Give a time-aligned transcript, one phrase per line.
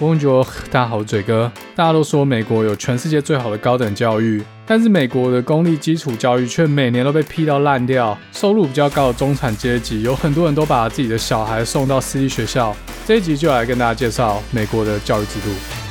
[0.00, 1.50] Bonjour，大家好，嘴哥。
[1.76, 8.18] 大家都说美国有全世界最好的高等教育，但是美国的公立基础教育却每年都被批到烂掉。
[8.32, 12.74] 收入比较高的中产阶级，有很多人都把自己的小孩送到私立学校。
[13.06, 15.83] 这一集就来跟大家介绍美国的教育制度。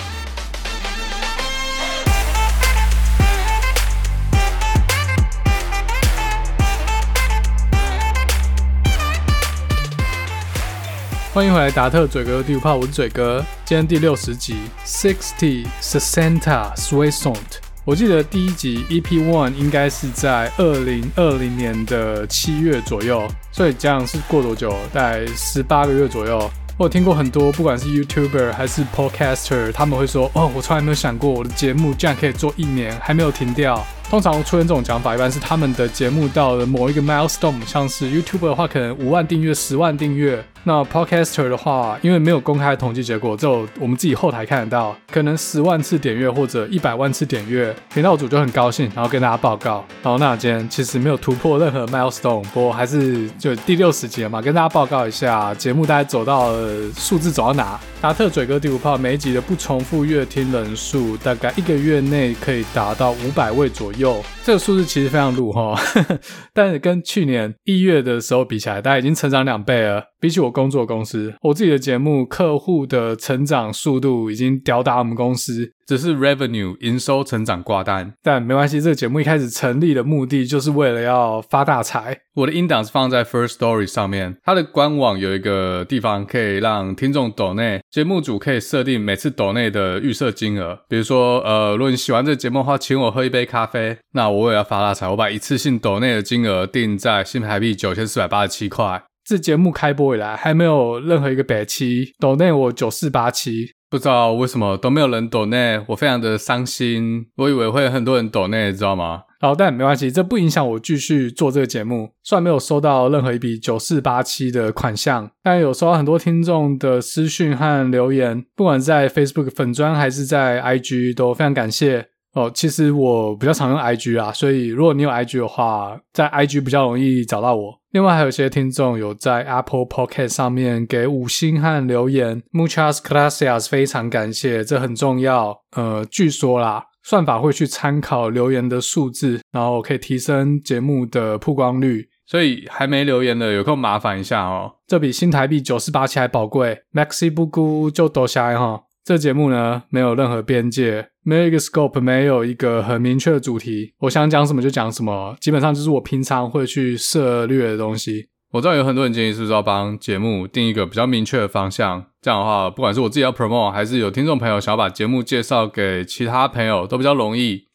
[11.34, 13.44] 欢迎回来，达特嘴哥第五炮，我是嘴哥。
[13.66, 14.56] 今天第六十集
[14.86, 17.58] ，Sixty Sesenta Soixante。
[17.84, 24.76] 我记得第一集 EP One 应该是在二零二零年的七月左右，所以这样是过多久？
[24.94, 26.38] 大概十八个月左右。
[26.78, 40.46] 我有听过很多，不管是 YouTuber 还是 Podcaster，他们会说：“哦，我从来没有想过我的节目竟然可以做一年，还没有停掉。”通常出现这种讲法，一般是他们的节目到了某一个 milestone，像是 YouTube 的话，可能五万订阅、十万订阅。
[40.66, 49.84] 那 Podcaster 的话，因为没有公开统计结果，只有我们自己后台看得到，可能十万次点阅或者一百万次点阅，频道主就很高兴，然后跟大家报告。
[50.02, 56.54] 然后那今天其实没有突破任何 milestone，不过还是就第六十集了嘛，跟大家报告一下节目大概走到
[56.96, 57.80] 数字走到哪。
[58.00, 64.03] 达特嘴哥第五炮每一集的不重复阅听人数，大概一个月内可以达到五百位左右，
[64.44, 65.80] 这个数字其实非常鲁哈，
[66.54, 70.04] 但是跟去年一月的时候比起来，大家已经成长两倍了。
[70.24, 78.14] 比起我工作公司，我自己的节目客户的成长速度已经吊打我们公司，只是 revenue 营收成长挂单。
[78.24, 82.18] 但没关系，这个节目一开始成立的目的就是为了要发大财。
[82.36, 99.04] 我的音档是放在 First Story 上面，它的官网有一个地方可以让听众抖内，节目组可以设定每次抖内的预设金额，比如说，呃，如果你喜欢这个节目的话，请我喝一杯咖啡，那我也要发大财，我把一次性抖内的金额定在新台币九千四百八十七块。
[99.26, 107.28] 自节目开播以来，还没有任何一个北七抖内我九四八七，不知道为什么都没有人抖内，我非常的伤心。
[107.38, 109.22] 我以为会有很多人抖内，知道吗？
[109.40, 112.12] 好，但没关系，这不影响我继续做这个节目。
[112.24, 122.08] 虽然没有收到任何一笔九四八七的款项，但有收到很多听众的私讯和留言，不管在 Facebook 粉砖还是在 IG，都非常感谢。
[122.34, 127.80] 哦，其实我比较常用 IG 啊，所以如果你有 IG 的话，在 IG 比较容易找到我。
[127.92, 135.56] 另外还有一些听众有在 Apple Podcast 上面给五星和留言，Muchas gracias，非常感谢，这很重要。
[135.76, 142.10] 呃，据说啦，算法会去参考留言的数字，然后可以提升节目的曝光率。
[142.26, 146.80] 所以还没留言的有空麻烦一下哦，这比新台币九四八七还宝贵。
[146.94, 148.82] Maxi 不辜就多下来哈。
[149.06, 153.94] 这节目呢，没有任何边界，没有一个 scope，没有一个很明确的主题。
[154.00, 158.30] 我想讲什么就讲什么，基本上就是我平常会去涉略的东西。
[158.54, 167.68] 我知道有很多人建议是不是要帮节目定一个比较明确的方向，这样的话，不管是我自己要 promote，还是有听众朋友想要把节目介绍给其他朋友，都比较容易。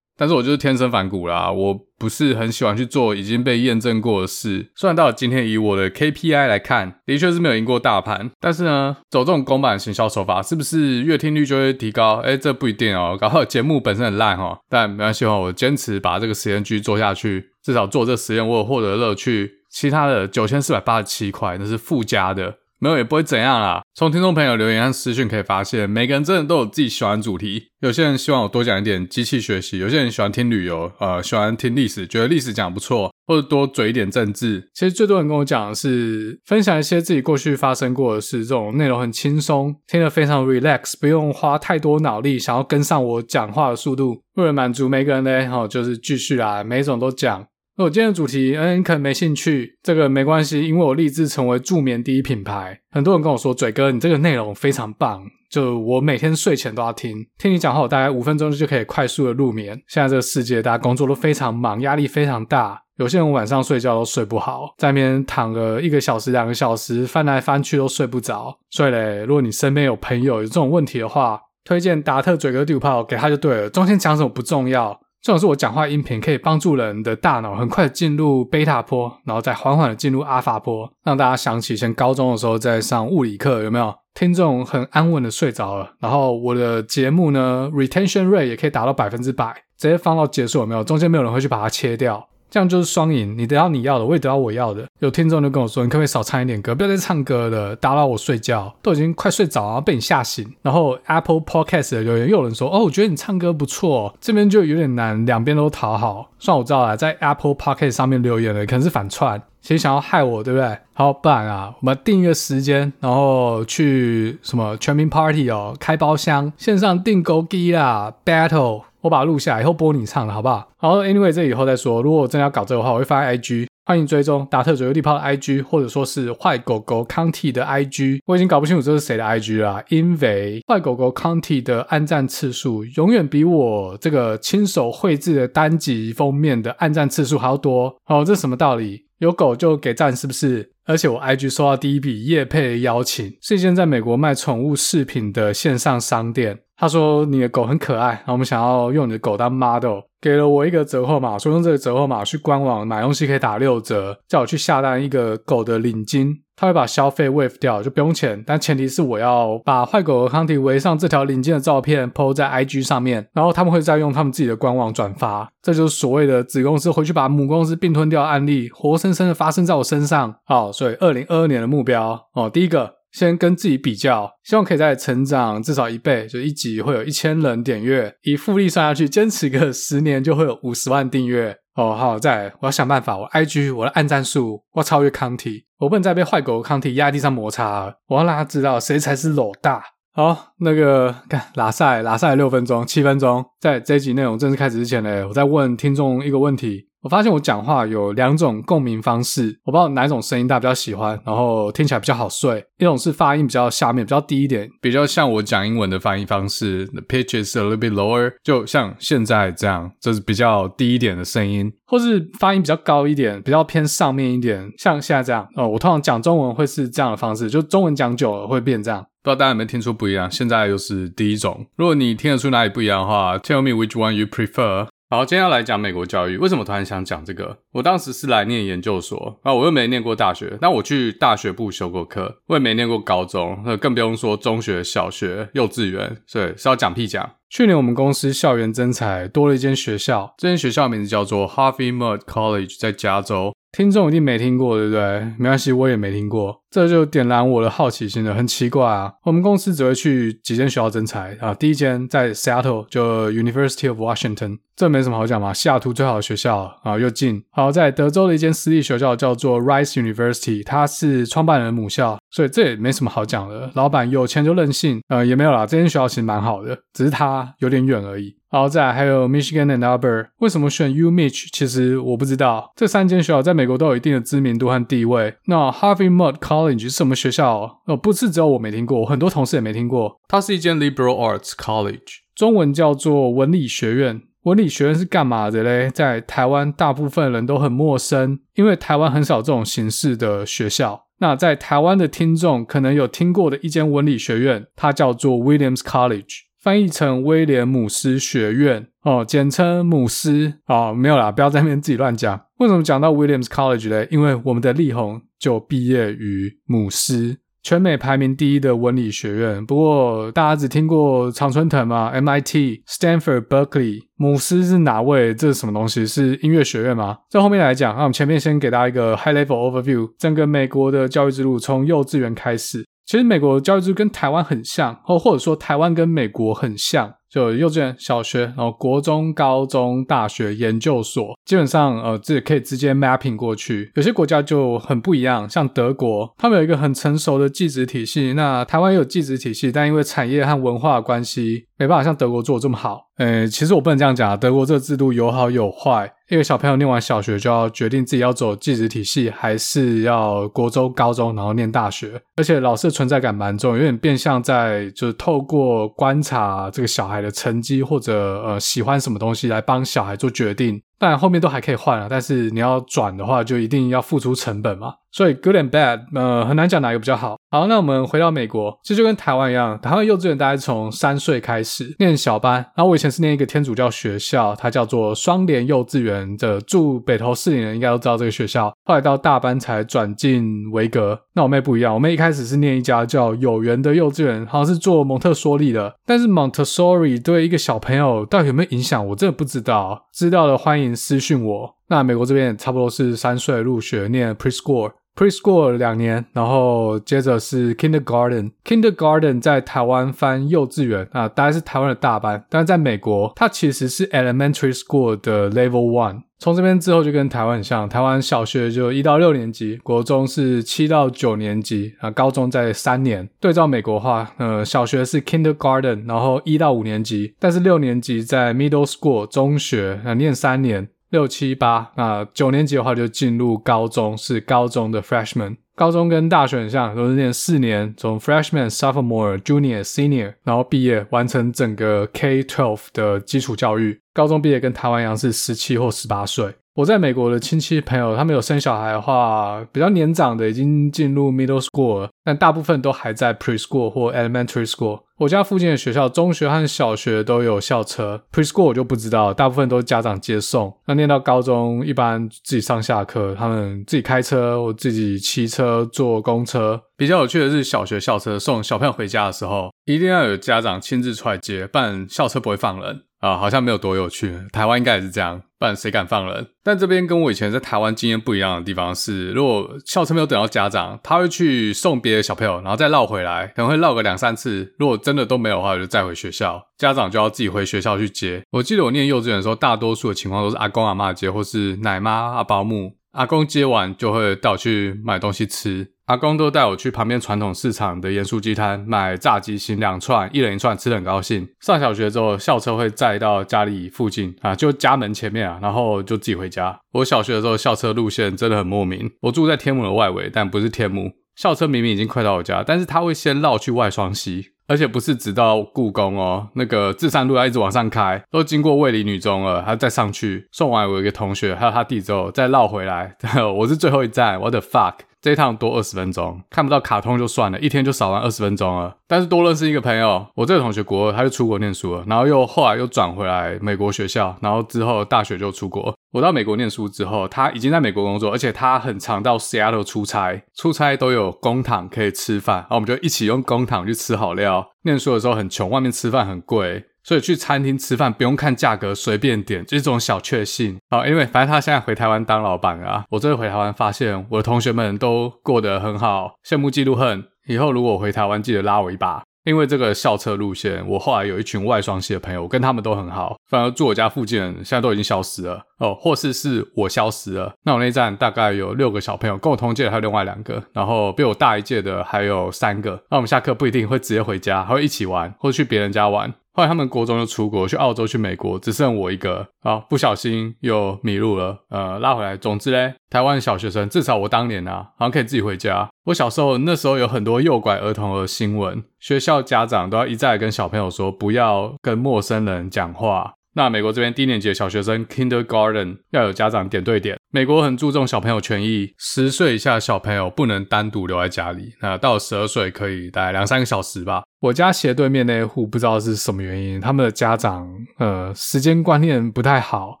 [0.16, 4.70] 但是我就是天生反骨啦，我不是很喜欢去做已经被验证过的事。
[4.76, 8.30] 虽然到了今天，以我的 KPI 来看，的确是没有赢过大盘。
[8.40, 12.16] 但是呢，走这种公版行销手法，是不是阅听率就会提高？
[12.24, 13.16] 哎，这不一定哦。
[13.20, 17.50] 搞好节目本身很烂哈，但没关系哦，我坚持把这个实验继续做下去。
[17.62, 19.62] 至少做这实验，我有获得乐趣。
[19.70, 22.56] 其他的九千四百八十七块，那是附加的。
[22.82, 23.80] 没有也不会怎样啦。
[23.94, 27.68] 从听众朋友留言和私讯可以发现，每个人真的都有自己喜欢的主题。
[27.78, 34.68] 有些人希望我多讲一点机器学习，有些人喜欢听旅游，呃，喜欢听历史，觉得历史讲不错，或者多嘴一点政治。
[34.74, 44.20] 其实最多人跟我讲的是分享一些自己过去发生过的事，这种内容很轻松，听得非常 relax，不用花太多脑力，想要跟上我讲话的速度。
[44.34, 47.46] 为了满足每个人呢，好，就是继续啦，每一种都讲。
[47.82, 52.80] 我今天的主题，嗯，可能没兴趣，这个没关系，因为我立志成为助眠第一品牌。
[52.90, 59.80] 很多人跟我说，嘴哥，你这个内容非常棒，就我每天睡前都要听，听你讲话，我大概五分钟就可以快速的入眠。
[59.88, 68.56] 现在这个世界，大家工作都非常忙，压力非常大，有些人晚上睡觉都睡不好，在那边躺个一个小时、两个小时，翻来翻去都睡不着。
[68.70, 75.00] 所以嘞，如果你身边有朋友有这种问题的话，推荐达特嘴哥第五炮给他就对了，中间讲什么不重要。
[75.22, 83.94] 这种是我讲话音频可以帮助人的大脑很快进入贝塔波，然后再缓缓的进入阿法波，让大家想起以前高中的时候在上物理课有没有？
[84.14, 90.82] 听众很安稳的睡着了，然后我的节目呢，retention rate 也可以达到百分之百，直接放到结束有没有？
[90.84, 92.28] 中间没有人会去把它切掉。
[92.52, 94.86] 这样就是双赢，你得到你要的，我也得到我要的。
[94.98, 100.46] 有听众就跟我说：“你可不可以少唱一点歌，不要再唱歌了，打扰我睡觉。”都已经快睡着了，被你吓醒。
[100.60, 106.28] 然后 Apple Podcast 的留言又有人说：“哦，我觉得你唱歌不错。”这边就有点难，两边都讨好。
[106.38, 109.42] 算我知道了，在 Apple Podcast 上面留言的可能是反串。
[109.62, 110.76] 其实想要害我，对不对？
[110.92, 120.68] 好，不然啊，我们定一个时间，然后去什么全民 Party 哦，开包厢，线上订购机啦，Battle，我把它录下来以后播你唱的好不好？
[120.76, 122.00] 好，Anyway，这以后再说。
[122.02, 123.66] 如果我真的要搞这个的话，我会发 IG。
[123.84, 128.20] 欢迎追踪达特左右地炮的 IG，或者说是坏狗狗 County 的 IG。
[128.26, 137.92] 我已经搞不清楚这是谁的 IG 了，因为坏狗狗 County 的按赞次数永远比我这个亲手绘制的单集封面的按赞次数还要多。
[138.06, 139.06] 哦，这是什么道理？
[139.18, 140.70] 有狗就给赞是不是？
[140.84, 146.60] 而且我 IG 收到第一笔业配邀请，是一间在美国卖宠物饰品的线上商店。
[146.82, 170.34] 他说你的狗很可爱，然后我们想要用你的狗当 model，给了我一个折扣码，说用这个折扣码去官网买东西可以打六折，叫我去下单一个狗的领巾，他会把消费 waive 掉，就不用钱，但前提是我要把坏狗狗康体围上这条领巾的照片 po 在 IG 上面，然后他们会再用他们自己的官网转发，这就是所谓的子公司回去把母公司并吞掉案例，活生生的发生在我身上。
[170.44, 173.01] 好，所以二零二二年的目标哦，第一个。
[173.12, 181.56] 先跟自己比较，希望可以再成长至少一倍，就一集会有一千人点阅，以复利算下去，坚持个十年就会有五十万订阅。
[181.74, 189.82] 哦，好，再，我要想办法，我 IG 我的按赞数，我要超越康体，我不能再被坏狗康体压地上摩擦了，我要让他知道谁才是老大。
[190.14, 196.88] 好，那个看拉赛拉赛六分钟七分钟，在这一集内容正式开始之前呢，我再问听众一个问题。
[197.02, 202.64] 我发现我讲话有两种共鸣方式，我不知道哪一种声音大家比较喜欢，然后听起来比较好睡。
[202.78, 215.48] 一种是发音比较下面，比较低一点，比较像我讲英文的发音方式，the pitch is a little bit lower，就像现在这样，这是比较低一点的声音，或是发音比较高一点，比较偏上面一点，像现在这样。
[215.56, 219.04] 哦，我通常讲中文会是这样的方式，就中文讲久了会变这样。
[219.24, 220.30] 不知道大家有没有听出不一样？
[220.30, 221.66] 现在又是第一种。
[221.74, 224.86] 如果你听得出哪里不一样的话，tell me which one you prefer。
[225.12, 226.38] 好，今天要来讲美国教育。
[226.38, 227.58] 为什么突然想讲这个？
[227.72, 230.56] 我当时是来念研究所啊，我又没念过大学。
[230.62, 236.16] 那我去大学部修过课，我也没念过高中，那更不用说中学、小学、幼稚园。
[236.26, 237.30] 所以是要讲屁讲。
[237.50, 243.52] 去年我们公司校园征才多了一间学校，这间学校名字叫做 Harvey Mudd College，在加州。
[243.72, 245.20] 听众一定没听过，对不对？
[245.38, 246.60] 没关系，我也没听过。
[246.70, 249.14] 这就点燃我的好奇心了，很奇怪啊！
[249.24, 251.54] 我们公司只会去几间学校征才啊。
[251.54, 257.42] 第一间在 Seattle，就 University of Washington，这没什么好讲嘛，西雅图最好的学校啊，又近。
[257.50, 263.70] 好，在德州的一间私立学校叫做 Rice University，它是创办人的母校，所以这也没什么好讲的。
[263.74, 265.64] 老板有钱就任性，呃，也没有啦。
[265.66, 268.36] 这间学校其实蛮好的，只是它有点远而已。
[268.52, 271.48] 好，再来还有 Michigan and Auburn，为什么选 UMich？
[271.52, 272.70] 其实我不知道。
[272.76, 275.34] 这三间学校在美国都有一定的知名度和地位。
[275.46, 277.80] 那 Harvey Mudd College 是什么学校？
[277.86, 280.20] 哦，不是只有我没听过，我很多同事也没听过。
[280.28, 284.20] 它是一间 Liberal Arts College，中文叫做文理学院。
[284.42, 285.88] 文理学院是干嘛的嘞？
[285.88, 291.06] 在台湾大部分人都很陌生，因为台湾很少这种形式的学校。
[291.20, 302.40] 那在台湾的听众可能有听过的一间文理学院，它叫做 Williams College，翻译成威廉姆斯学院哦，简称姆斯哦，没有啦，不要在那边自己乱讲。
[302.58, 304.06] 为什么讲到 Williams College 嘞？
[304.10, 305.20] 因为我们的力宏。
[305.42, 309.66] 就毕业于姆斯，全美排名第一的文理学院。
[309.66, 315.34] 不过大家只听过常春藤嘛？MIT、Stanford、Berkeley，姆斯是哪位？
[315.34, 316.06] 这是什么东西？
[316.06, 317.18] 是音乐学院吗？
[317.28, 322.86] 在后面来讲，那我们前面先给大家一个 high level overview，整个美国的教育之路从幼稚园开始。
[323.04, 327.14] 其实美国教育制度跟台湾很像，或或者说台湾跟美国很像。
[327.32, 333.90] 就幼稚园、小学，然后国中、高中、大学、研究所，基本上呃，这可以直接 mapping 过去。
[333.94, 338.34] 有些国家就很不一样，像德国，他们有一个很成熟的技职体系。
[338.34, 343.08] 那台湾也有技职体系，但因为产业和文化关系，没办法像德国做的这么好。
[343.16, 346.12] 呃，其实我不能这样讲啊，德国这个制度有好有坏。
[346.28, 352.20] 一个小朋友念完小学就要决定自己要走技职体系，还是要国中、高中，然后念大学。
[352.36, 360.82] 而且老师的存在感蛮重，有点变相在就是透过观察这个小孩的成绩或者呃喜欢什么东西来帮小孩做决定。
[361.02, 364.94] 当然后面都还可以换了，但是你要转的话，就一定要付出成本嘛。
[365.10, 367.36] 所以 good and bad，呃，很难讲哪一个比较好。
[367.50, 372.64] 好，那我们回到美国，其实就跟台湾一样，台湾幼稚园大概从三岁开始念小班。
[372.76, 378.72] 然后我以前是念一个天主教学校，它叫做双联幼稚园的，住北投士林人应该都知道这个学校。
[378.84, 381.20] 后来到大班才转进维格。
[381.34, 385.94] 那我妹不一样，我妹一开始是念一家叫有缘的幼稚园，好像是做蒙特梭利的。
[386.06, 390.06] 但是 Montessori 对一个小朋友到底有没有影响，我真的不知道。
[390.14, 391.74] 知道的欢迎私讯我。
[391.88, 394.92] 那美国这边差不多是三岁入学念 preschool。
[395.14, 398.52] Preschool 两年，然后接着是 Kindergarten。
[398.64, 406.22] Kindergarten 在台湾翻幼稚园啊，大概是台湾的大班，但是在美国它其实是 Elementary School 的 Level One。
[406.42, 413.28] 从这边之后就跟台湾很像，台湾小学就一到六年级，国中是七到九年级啊，高中在三年。
[413.38, 425.58] 对照美国的话，呃，小学是 kindergarten，然后一到五年级，但是六年级在 middle school 中学啊，念三年，六七八，那九年级的话就进入高中，是高中的 freshman。
[425.74, 433.98] 高中跟大学很像，都是念四年，从 freshman、sophomore、junior、senior，然后毕业完成整个 K-12 的基础教育。
[434.14, 436.54] 高中毕业跟台湾一样是十七或十八岁。
[436.74, 445.00] 我在美国的亲戚朋友，他们有生小孩的话，比较年长的已经进入 middle school 了，但大部分都还在 preschool 或 elementary school。
[445.18, 450.74] 我家附近的学校，中学和小学都有校车，preschool 我就不知道，大部分都是家长接送。
[450.86, 456.80] 那念到高中，一般自己上下课，他们自己开车我自己骑车坐公车。
[456.96, 463.02] 比较有趣的是，小学校车送小朋友回家的时候，一定要有家长亲自出来接，不然校车不会放人。
[463.22, 464.36] 啊，好像没有多有趣。
[464.52, 466.48] 台湾应该也是这样，不然谁敢放人？
[466.64, 474.74] 但这边跟我以前在台湾经验不一样的地方是，如果校车没有等到家长，他会去送别的小朋友，然后再绕回来，可能会绕个两三次。
[474.76, 478.42] 如果真的都没有的话，我就再回学校，家长就要自己回学校去接。
[478.50, 482.96] 我记得我念幼稚园的时候，大多数的情况都是阿公阿嬷接，或是奶妈阿保姆。
[483.12, 485.92] 阿公接完就会带我去买东西吃。
[486.12, 491.48] 阿公都带我去旁边传统市场的盐酥鸡摊买炸鸡型两串，一人一串，吃得很高兴。
[491.62, 496.78] 上小学之后，校车会载到家里附近啊，就家门前面啊，然后就自己回家。
[496.92, 499.10] 我小学的时候，校车路线真的很莫名。
[499.22, 501.12] 我住在天母的外围，但不是天母。
[501.34, 510.46] 校车明明已经快到我家，但是他会先绕去外双溪，而且不是直到故宫哦，那个至善路要一直往上开，都经过卫理女中了，还要再上去。
[510.52, 513.16] 送完我一个同学还有他弟之后，再绕回来，
[513.56, 514.38] 我是最后一站。
[514.38, 514.96] What the fuck？
[515.22, 518.96] 这一趟多二十分钟，看不到卡通就算了，一天就少玩二十分钟了。
[519.06, 525.94] 但是多认识一个朋友，我这个同学国二他就出国念书了，然后又后来又转回来美国学校，然后之后大学就出国。
[526.10, 534.72] 我到美国念书之后，他已经在美国工作，而且他很常到 Seattle 出差，出差都有公帑可以吃饭，然后我们就一起用公帑去吃好料。
[534.82, 536.84] 念书的时候很穷，外面吃饭很贵。
[537.04, 540.78] 所以去餐厅吃饭不用看价格，随便点，就是这种小确幸。
[540.90, 547.24] 好，因为反正他现在回台湾当老板啊，我这次回台湾发现我的同学们都过得很好，羡慕嫉妒恨。
[547.48, 549.22] 以后如果回台湾，记得拉我一把。
[549.44, 553.34] 因为这个校车路线，我后来有一群外双系的朋友，我跟他们都很好。
[553.50, 557.52] 反而住我家附近的现在都已经消失了哦，或是是我消失了。
[557.64, 563.02] 那我那站大概有六个小朋友，跟我同届还有另外两个，然后比我大一届的还有三个。
[563.10, 566.32] 那我们下课不一定会直接回家，还会一起玩，或者去别人家玩。
[566.54, 569.48] 后来他们国中就出国，去澳洲、去美国，只剩我一个。
[569.62, 572.36] 啊，不小心又迷路了，呃，拉回来。
[572.36, 575.88] 总之嘞，台湾小学生至少我当年啊，好像可以自己回家。
[576.04, 583.32] 我小时候那时候有很多诱拐儿童的新闻，学校家长都要一再跟小朋友说不要跟陌生人讲话。
[583.54, 587.18] 那美国这边低年级的小学生 Kindergarten 要有家长点对点。
[587.34, 591.72] 美国很注重小朋友权益，十岁以下小朋友不能单独留在家里。
[591.80, 594.22] 那到十二岁可以待两三个小时吧。
[594.42, 597.66] 我家斜对面那一户不知道是什么原因，他们的家长
[597.98, 600.00] 呃时间观念不太好，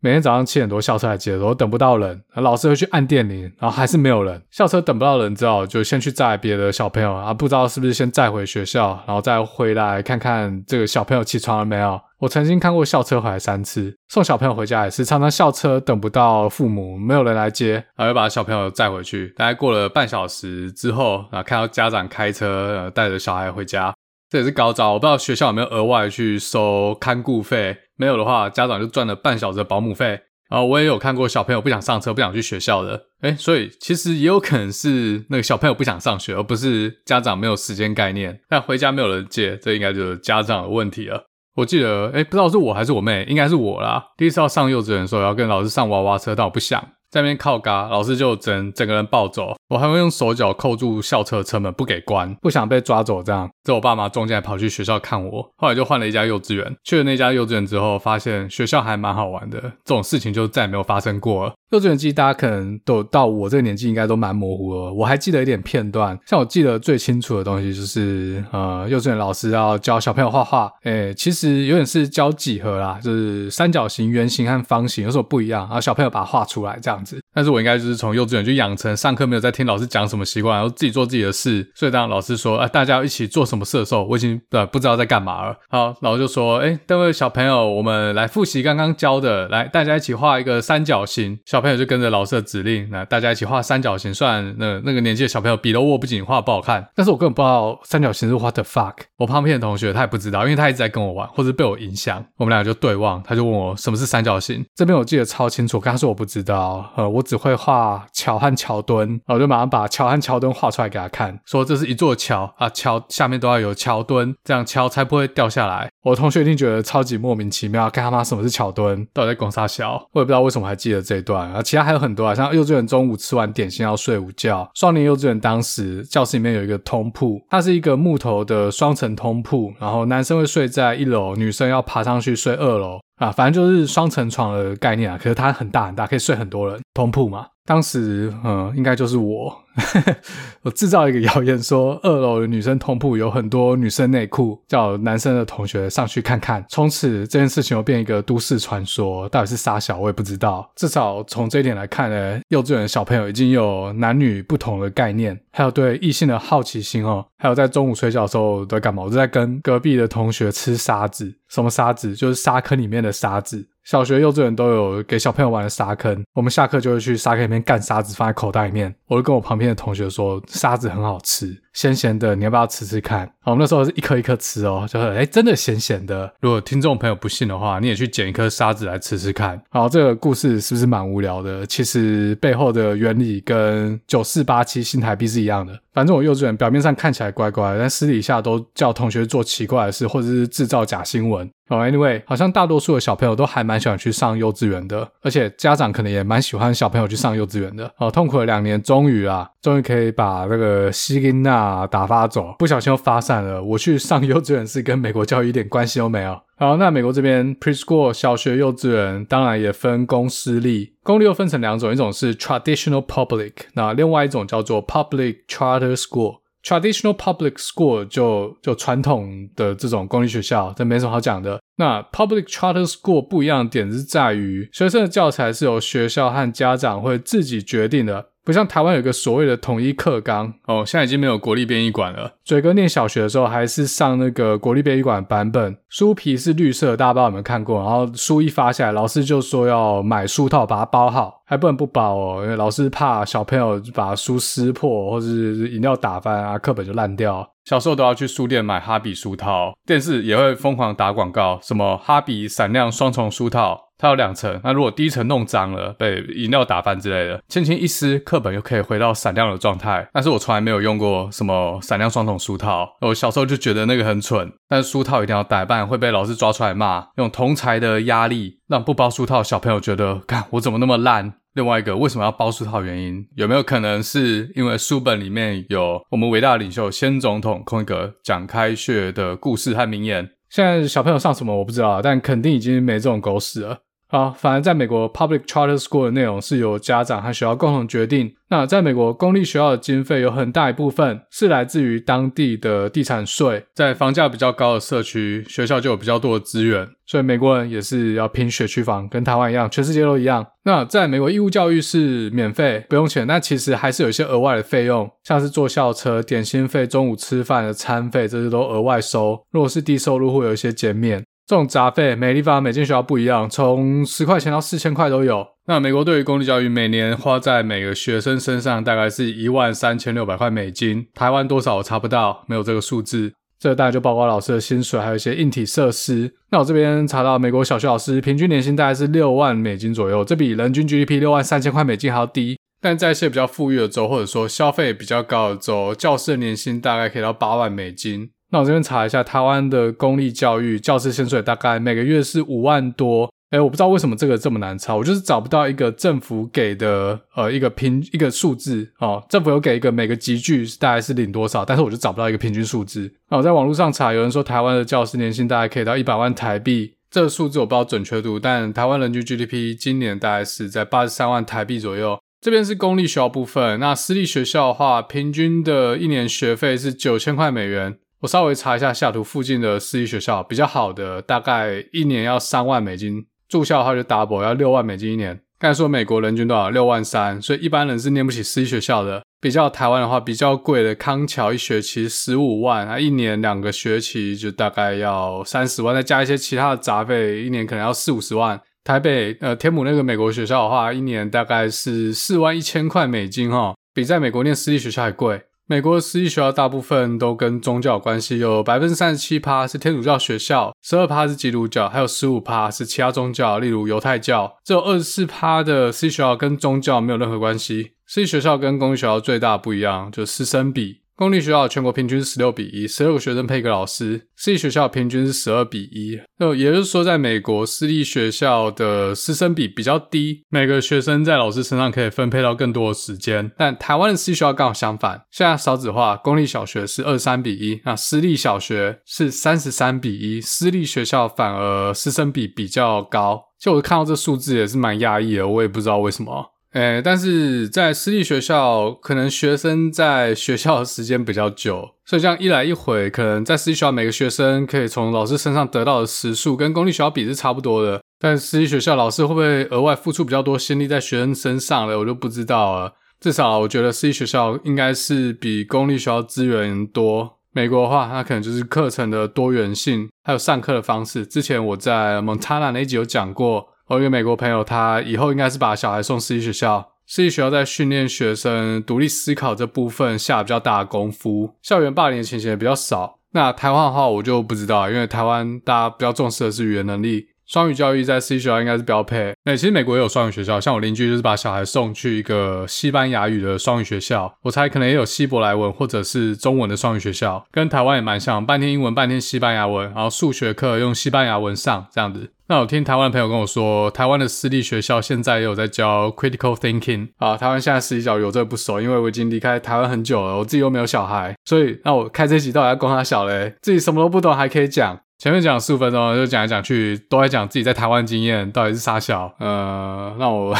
[0.00, 4.42] 每天早上七点多校车来接的时候等不到人，老师会去按电铃，然后还是没有人。
[4.50, 12.00] 校车等不到人之后，就先去载别的小朋友啊，不知道是不是先载回学校，然后再回来看看这个小朋友起床了没有。
[12.18, 19.28] 我曾经看过校车回来三次，送小朋友回家也是，常常校车等不到父母，没有人来接，然后又把小朋友载回去。
[19.36, 22.46] 大概过了半小时之后，然后看到家长开车
[22.78, 23.92] 呃带着小孩回家。
[24.30, 30.22] 这也是高招，我不知道学校有没有额外去收看顾费，没有的话，家长就赚了半小时的保姆费。
[30.48, 38.40] 然后我也有看过小朋友不想上车、不想去学校的，诶，所以其实也有可能是那个小朋友不想上学，而不是家长没有时间概念。
[38.48, 41.24] 但回家没有人接，这应该就是家长的问题了。
[41.56, 44.02] 我记得，诶，不知道是我还是我妹，应该是我啦。
[44.16, 46.82] 第一次要上幼稚园的时候，要跟老师上娃娃车，但我不想。
[47.12, 53.50] 在那边靠嘎，老师就整整个人暴走，我还会用手脚扣住校车车门不给关，不想被抓走这样。
[53.62, 56.74] 这我爸妈中间还跑去学校看我，后来就换了一家幼稚园。
[56.84, 61.52] 去了那家幼稚园之后，发现学校还蛮好玩的，这种事情就再也没有发生过了。
[61.72, 77.18] 幼稚园记忆大家可能都到我这个年纪应该都蛮模糊了，我还记得一点片段，像我记得最清楚的东西就是，呃，幼稚园老师要教小朋友画画，诶，其实有点是教几何啦，就是三角形、圆形和方形有什么不一样，然后小朋友把它画出来这样子。
[77.34, 81.66] 但是我应该就是从幼稚园就养成上课没有在听老师讲什么习惯，然后自己做自己的事。
[81.74, 85.56] 所以当老师说，哎，大家要一起做什么事的时候，我已经呃不知道在干嘛了。
[85.70, 91.38] 好，老师就说，哎，各位小朋友，我们来复习刚刚教的，来，大家一起画一个三角形。
[91.46, 94.12] 小小朋友就跟着老师的指令，那大家一起画三角形。
[94.12, 96.84] 算那那个年纪的小朋友笔都握不紧，画得不好看。
[96.92, 98.94] 但是我根本不知道三角形是 what the fuck。
[99.16, 102.24] 我旁边的同学他也不知道，因为他一直在跟我玩，或者被我影响。
[102.36, 104.66] 我们俩就对望，他就问我什么是三角形。
[104.74, 115.88] 这边我记得超清楚，跟他说我不知道，呃，我只会画桥和桥墩，我就马上把桥和桥墩画出来给他看，说这是一座桥啊，桥下面都要有桥墩，这样桥才不会掉下来。
[116.02, 119.06] 我同学一定觉得超级莫名其妙，看他妈什么是桥墩？
[119.14, 119.92] 到底在攻三小？
[120.10, 121.62] 我也不知道为什么还记得这一段啊。
[121.62, 124.70] 其他还有很多啊，像幼稚园中午吃完点心要睡午觉。
[124.74, 135.16] 双年幼稚园当时教室里面有一个通铺，它是一个木头的双层通铺，然后男生会睡在一楼，女生要爬上去睡二楼啊，反正就是双层床的概念啊。
[135.16, 137.46] 可是它很大很大，可以睡很多人，通铺嘛。
[137.64, 139.56] 当时，嗯，应该就是我，
[140.62, 146.64] 我制造一个谣言说，二楼的女生通铺有很多女生内裤，叫男生的同学上去看看。
[146.68, 150.70] 从此这件事情又变一个都市传说，到底是杀小我也不知道。
[150.76, 157.26] 至少从这一点来看呢，幼稚园的小朋友已经有男女不同的概念，还有对异性的好奇心哦。
[157.38, 159.02] 还有在中午睡觉的时候都在干嘛？
[159.02, 162.14] 我就在跟隔壁的同学吃沙子，什么沙子？
[162.14, 163.66] 就是沙坑里面的沙子。
[163.82, 168.94] 小学、幼稚园都有给小朋友玩的沙坑，我们下课就会去沙坑里面干沙子，放在口袋里面。
[169.08, 171.60] 我就跟我旁边的同学说，沙子很好吃。
[171.72, 173.26] 咸咸的，你要不要吃吃看？
[173.40, 176.32] 好，我们那时候是一颗一颗吃哦，就是哎，真的咸咸的。
[176.40, 179.60] 如果听众朋友不信的话，你也去捡一颗沙子来吃吃看。
[179.70, 181.66] 好，这个故事是不是蛮无聊的？
[181.66, 185.78] 其实背后的原理跟九四八七新台币是一样的。
[185.92, 191.50] 反正我幼稚园表面上看起来乖乖，但私底下都叫同学做奇怪的事，或者是制造假新闻。
[191.68, 197.90] 哦，anyway，好像大多数的小朋友都还蛮喜欢去上幼稚园的，而且家长可能也蛮喜欢小朋友去上幼稚园的。
[197.98, 203.62] 哦，痛苦了两年，终于啊，终于可以把那个西金娜打发走，不小心又发散了。
[203.62, 206.40] 我去上幼稚园是跟美国教育一点关系都没有。
[206.56, 216.42] 好，那美国这边 preschool 小学幼稚园当然也分公私立，公立又分成两种，一种是 traditional public，那另外一种叫做 public charter school。
[216.64, 221.60] Traditional public school 就就传统的这种公立学校，这没什么好讲的。
[221.78, 228.26] 那 public charter school 不一样的点是在于，学生的教材是由学校和家长会自己决定的。
[228.44, 232.34] 不像台湾有个所谓的统一课纲哦，现在已经没有国立编译馆了。
[232.44, 237.80] 嘴哥念小学的时候还是上那个国立编译馆版本，书皮是绿色，大家不知道有没有看过？
[237.80, 247.48] 然后书一发下来，老师就说要买书套把它包好，还不能不包哦，因为老师怕小朋友把书撕破或是饮料打翻啊，课本就烂掉。
[247.64, 253.80] 小时候都要去书店买哈比书套，电视也会疯狂打广告，什么哈比闪亮双重书套。
[253.98, 260.08] 它有两层，那如果第一层弄脏了，被饮料打翻之类的，轻轻一撕，课本又可以回到闪亮的状态。
[260.12, 264.52] 但是我从来没有用过什么闪亮双重书套，我小时候就觉得那个很蠢。
[264.68, 267.06] 但是书套一定要带，不然会被老师抓出来骂。
[267.14, 271.34] 用同侪的压力，让不包书套小朋友觉得，看我怎么那么烂。
[271.54, 280.30] 另外一个为什么要包书套原因，有没有可能是因为书本里面有我们伟大的领袖先总统空一格蒋开穴的故事和名言？
[280.48, 283.80] 现在小朋友上什么我不知道，但肯定已经没这种狗屎了。
[284.12, 288.30] 好，反而在美国，public charter school 的内容是由家长和学校共同决定。
[288.50, 293.64] 那在美国，公立学校的经费有很大一部分是来自于当地的地产税。
[293.74, 296.86] 在房价比较高的社区，学校就有比较多的资源。
[297.06, 300.46] 所以美国人也是要拼学区房，跟台湾一样，全世界都一样。
[300.64, 303.26] 那在美国，义务教育是免费，不用钱。
[303.26, 309.42] 但其实还是有一些额外的费用，像是坐校车、点心费、中午吃饭的餐费，这些都额外收。
[309.52, 311.24] 如果是低收入，会有一些减免。
[311.52, 315.46] 这种杂费，每立方每间学校不一样，从十块钱到四千块都有。
[315.66, 321.06] 那美国对于公立教育，每年花在每个学生身上大概是一万三千六百块美金。
[321.12, 323.34] 台湾多少我查不到，没有这个数字。
[323.58, 326.32] 这个大概就包括老师的薪水，还有一些硬体设施。
[326.50, 332.56] 那我这边查到，美国小学老师平均年薪大概是六万美金左右，这比人均 GDP 六万三千块美金还要低。
[332.80, 338.30] 但在一些比较富裕的州，或者说消费比较高的州，教师的年薪大概可以到八万美金。
[338.52, 343.32] 那我这边查一下，台湾的公立教育教师薪水大概每个月是五万多。
[343.50, 349.22] 哎，我不知道为什么这个这么难查，我就是找不到一个政府给的呃一个平一个数字哦。
[349.28, 353.12] 政府有给一个每个级距大概是领多少，但是我就找不到一个平均数字。
[353.30, 362.18] 那我在网络上查，有人说台湾的教师年薪大概可以到一百万台币，这个数字我不知道准确度，但台湾人均 GDP 今年大概是在八十三万台币左右。
[362.40, 367.98] 这边是公立学校部分，那私立学校的话，平均的一年学费是九千块美元。
[368.22, 375.40] 我稍微查一下，下图附近的私立学校比较好的，大概一年要三万美金，住校的话就 double 要六万美金一年。
[375.58, 376.70] 刚才说美国人均多少？
[376.70, 379.24] 六万三，所以一般人是念不起私立学校的。
[379.40, 388.60] 比较台湾的话，比较贵的康桥一学期十五万，啊，一年两个学期就大概要三十万，再加一些其他的杂费，一年可能要四五十万。
[388.84, 395.42] 台北呃天母那个美国学校的话，一年大概是四万一千块美金哈，比在美国念私立学校还贵。
[395.72, 404.58] 美国私立学校大部分都跟宗教有关系，有百分之三十七趴是天主教学校，十二趴是基督教，还有十五趴是其他宗教，例如犹太教。
[404.62, 407.92] 只有二十四趴的私立学校跟宗教没有任何关系。
[408.06, 411.00] 私立学校跟公立学校最大不一样就是师生比。
[411.14, 414.28] 公立学校全国平均是十六比一，十六个学生配一个老师。
[414.34, 423.52] 私立学校平均是十二比一，那也就是说，在美国私立学校的师生比比较低，每个学生在老师身上可以分配到更多的时间。
[423.56, 433.40] 但台湾的私立学校刚好相反，现在少子化，公立小学是二三比一，那私立小学是三十三比一，私立学校反而师生比比较高。
[433.60, 436.51] 就我看到这数字也是蛮讶异的，我也不知道为什么。
[436.72, 448.00] 诶，但是在私立学校，可能学生在学校的时间比较久，所以这样一来一回，可能在私立学校每个学生可以从老师身上得到的时数跟公立学校比是差不多的。
[448.18, 452.94] 但私立学校老师会不会额外付出比较多心力在学生身上了，我就不知道了。
[453.20, 457.38] 至少我觉得私立学校应该是比公立学校资源多。
[457.52, 461.26] 美国的话，它可能就是课程的多元性，还有上课的方式。
[461.26, 463.71] 之前我在 Montana 那一集有讲过。
[463.88, 466.92] 我一个美国朋友，他以后应该是把小孩送私立学校。
[467.06, 473.18] 私立学校在训练学生独立思考这部分下比较大的功夫，校园霸凌的情形也比较少。
[473.32, 477.26] 那台湾的话，我就不知道，因为台湾大家比较重视的是语言能力。
[477.46, 479.34] 双语教育在私立学校应该是标配。
[479.44, 492.30] 那其实美国也有双语学校，像我邻居就是把小孩送去一个西班牙语的双语学校，我猜可能也有希伯来文或者是中文的双语学校，跟台湾也蛮像，半天英文半天西班牙文，然后数学课用西班牙文上这样子。
[492.48, 497.34] 那我听台湾的朋友跟我说，台湾的私立学校现在也有在教 critical thinking 啊。
[497.34, 505.00] 台湾现在私立教育我这不熟，因为我已经离开台湾很久了，我自己又没有小孩，所以那我开这集到底要供他小嘞，自己什么都不懂还可以讲。
[505.22, 509.32] 前面讲四五分钟，就讲来讲去都在讲自己在台湾经验，到底是啥小？
[509.38, 510.52] 呃，那我